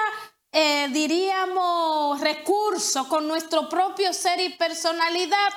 eh, 0.52 0.88
diríamos, 0.90 2.20
recurso, 2.20 3.08
con 3.08 3.28
nuestro 3.28 3.68
propio 3.68 4.12
ser 4.12 4.40
y 4.40 4.50
personalidad, 4.50 5.52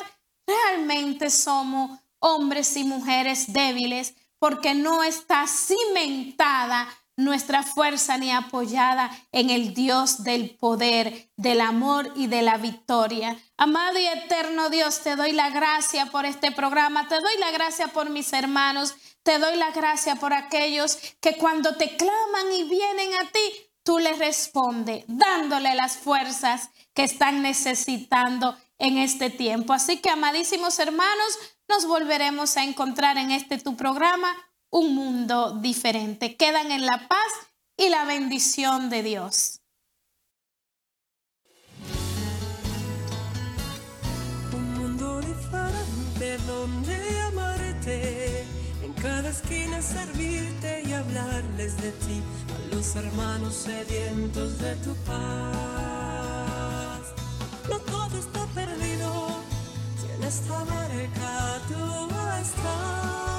realmente 0.46 1.30
somos 1.30 2.00
hombres 2.20 2.76
y 2.78 2.84
mujeres 2.84 3.52
débiles 3.52 4.14
porque 4.40 4.74
no 4.74 5.04
está 5.04 5.46
cimentada 5.48 6.88
nuestra 7.16 7.64
fuerza 7.64 8.18
ni 8.18 8.32
apoyada 8.32 9.12
en 9.32 9.50
el 9.50 9.74
Dios 9.74 10.24
del 10.24 10.56
poder, 10.56 11.30
del 11.38 11.62
amor 11.62 12.12
y 12.16 12.28
de 12.28 12.42
la 12.42 12.58
victoria. 12.58 13.38
Amado 13.58 14.00
y 14.00 14.06
eterno 14.06 14.70
Dios, 14.70 15.02
te 15.02 15.16
doy 15.16 15.32
la 15.32 15.50
gracia 15.50 16.08
por 16.08 16.26
este 16.26 16.52
programa, 16.52 17.08
te 17.08 17.16
doy 17.16 17.38
la 17.40 17.52
gracia 17.52 17.88
por 17.88 18.10
mis 18.10 18.34
hermanos, 18.34 18.96
te 19.24 19.40
doy 19.40 19.56
la 19.56 19.72
gracia 19.72 20.16
por 20.16 20.34
aquellos 20.34 20.98
que 21.22 21.38
cuando 21.38 21.76
te 21.76 21.96
claman 21.96 22.52
y 22.58 22.64
vienen 22.64 23.14
a 23.16 23.32
ti, 23.32 23.70
tú 23.84 24.00
les 24.00 24.18
respondes, 24.18 25.04
dándole 25.08 25.76
las 25.76 25.98
fuerzas 25.98 26.70
que 26.94 27.04
están 27.04 27.42
necesitando 27.42 28.58
en 28.80 28.98
este 28.98 29.30
tiempo. 29.30 29.74
Así 29.74 29.98
que, 29.98 30.10
amadísimos 30.10 30.80
hermanos, 30.80 31.38
nos 31.70 31.86
volveremos 31.86 32.58
a 32.58 32.64
encontrar 32.64 33.18
en 33.18 33.32
este 33.32 33.58
tu 33.58 33.76
programa 33.78 34.36
un 34.74 34.96
mundo 34.96 35.52
diferente. 35.62 36.36
Quedan 36.36 36.72
en 36.72 36.86
la 36.86 37.08
paz 37.08 37.32
y 37.78 37.90
la 37.90 38.06
bendición 38.06 38.90
de 38.90 39.04
Dios. 39.04 39.62
Un 44.52 44.74
mundo 44.74 45.22
diferente 45.22 46.38
donde 46.48 47.22
amarte, 47.22 48.46
en 48.84 48.94
cada 48.94 49.30
esquina 49.30 49.80
servirte 49.80 50.84
y 50.88 50.94
hablarles 50.94 51.78
de 51.78 51.92
ti, 51.92 52.22
a 52.56 52.76
los 52.76 52.96
hermanos 52.96 53.54
sedientos 53.54 54.58
de 54.58 54.76
tu 54.78 54.96
paz. 55.06 55.54
No 57.70 57.80
todo 57.80 58.18
está 58.18 58.44
perdido, 58.56 59.40
si 60.00 60.08
en 60.16 60.24
esta 60.24 60.64
barca 60.64 61.62
tú 61.68 62.08
estás. 62.42 63.33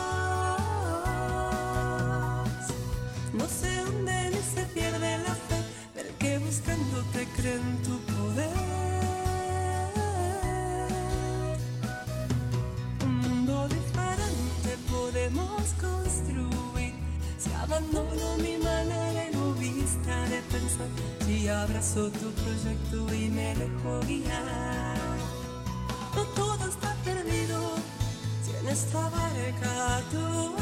Abandono 17.74 18.36
mi 18.38 18.56
manera 18.58 19.26
egoísta 19.26 20.14
de 20.28 20.40
pensar, 20.52 20.88
si 21.26 21.48
abrazo 21.48 22.10
tu 22.10 22.30
proyecto 22.42 23.14
y 23.14 23.28
me 23.30 23.54
dejo 23.56 24.00
guiar. 24.06 24.96
No 26.14 26.22
todo 26.36 26.68
está 26.68 26.94
perdido, 27.04 27.58
si 28.44 28.56
en 28.56 28.68
esta 28.68 29.00
barca 29.10 30.02
tú 30.12 30.54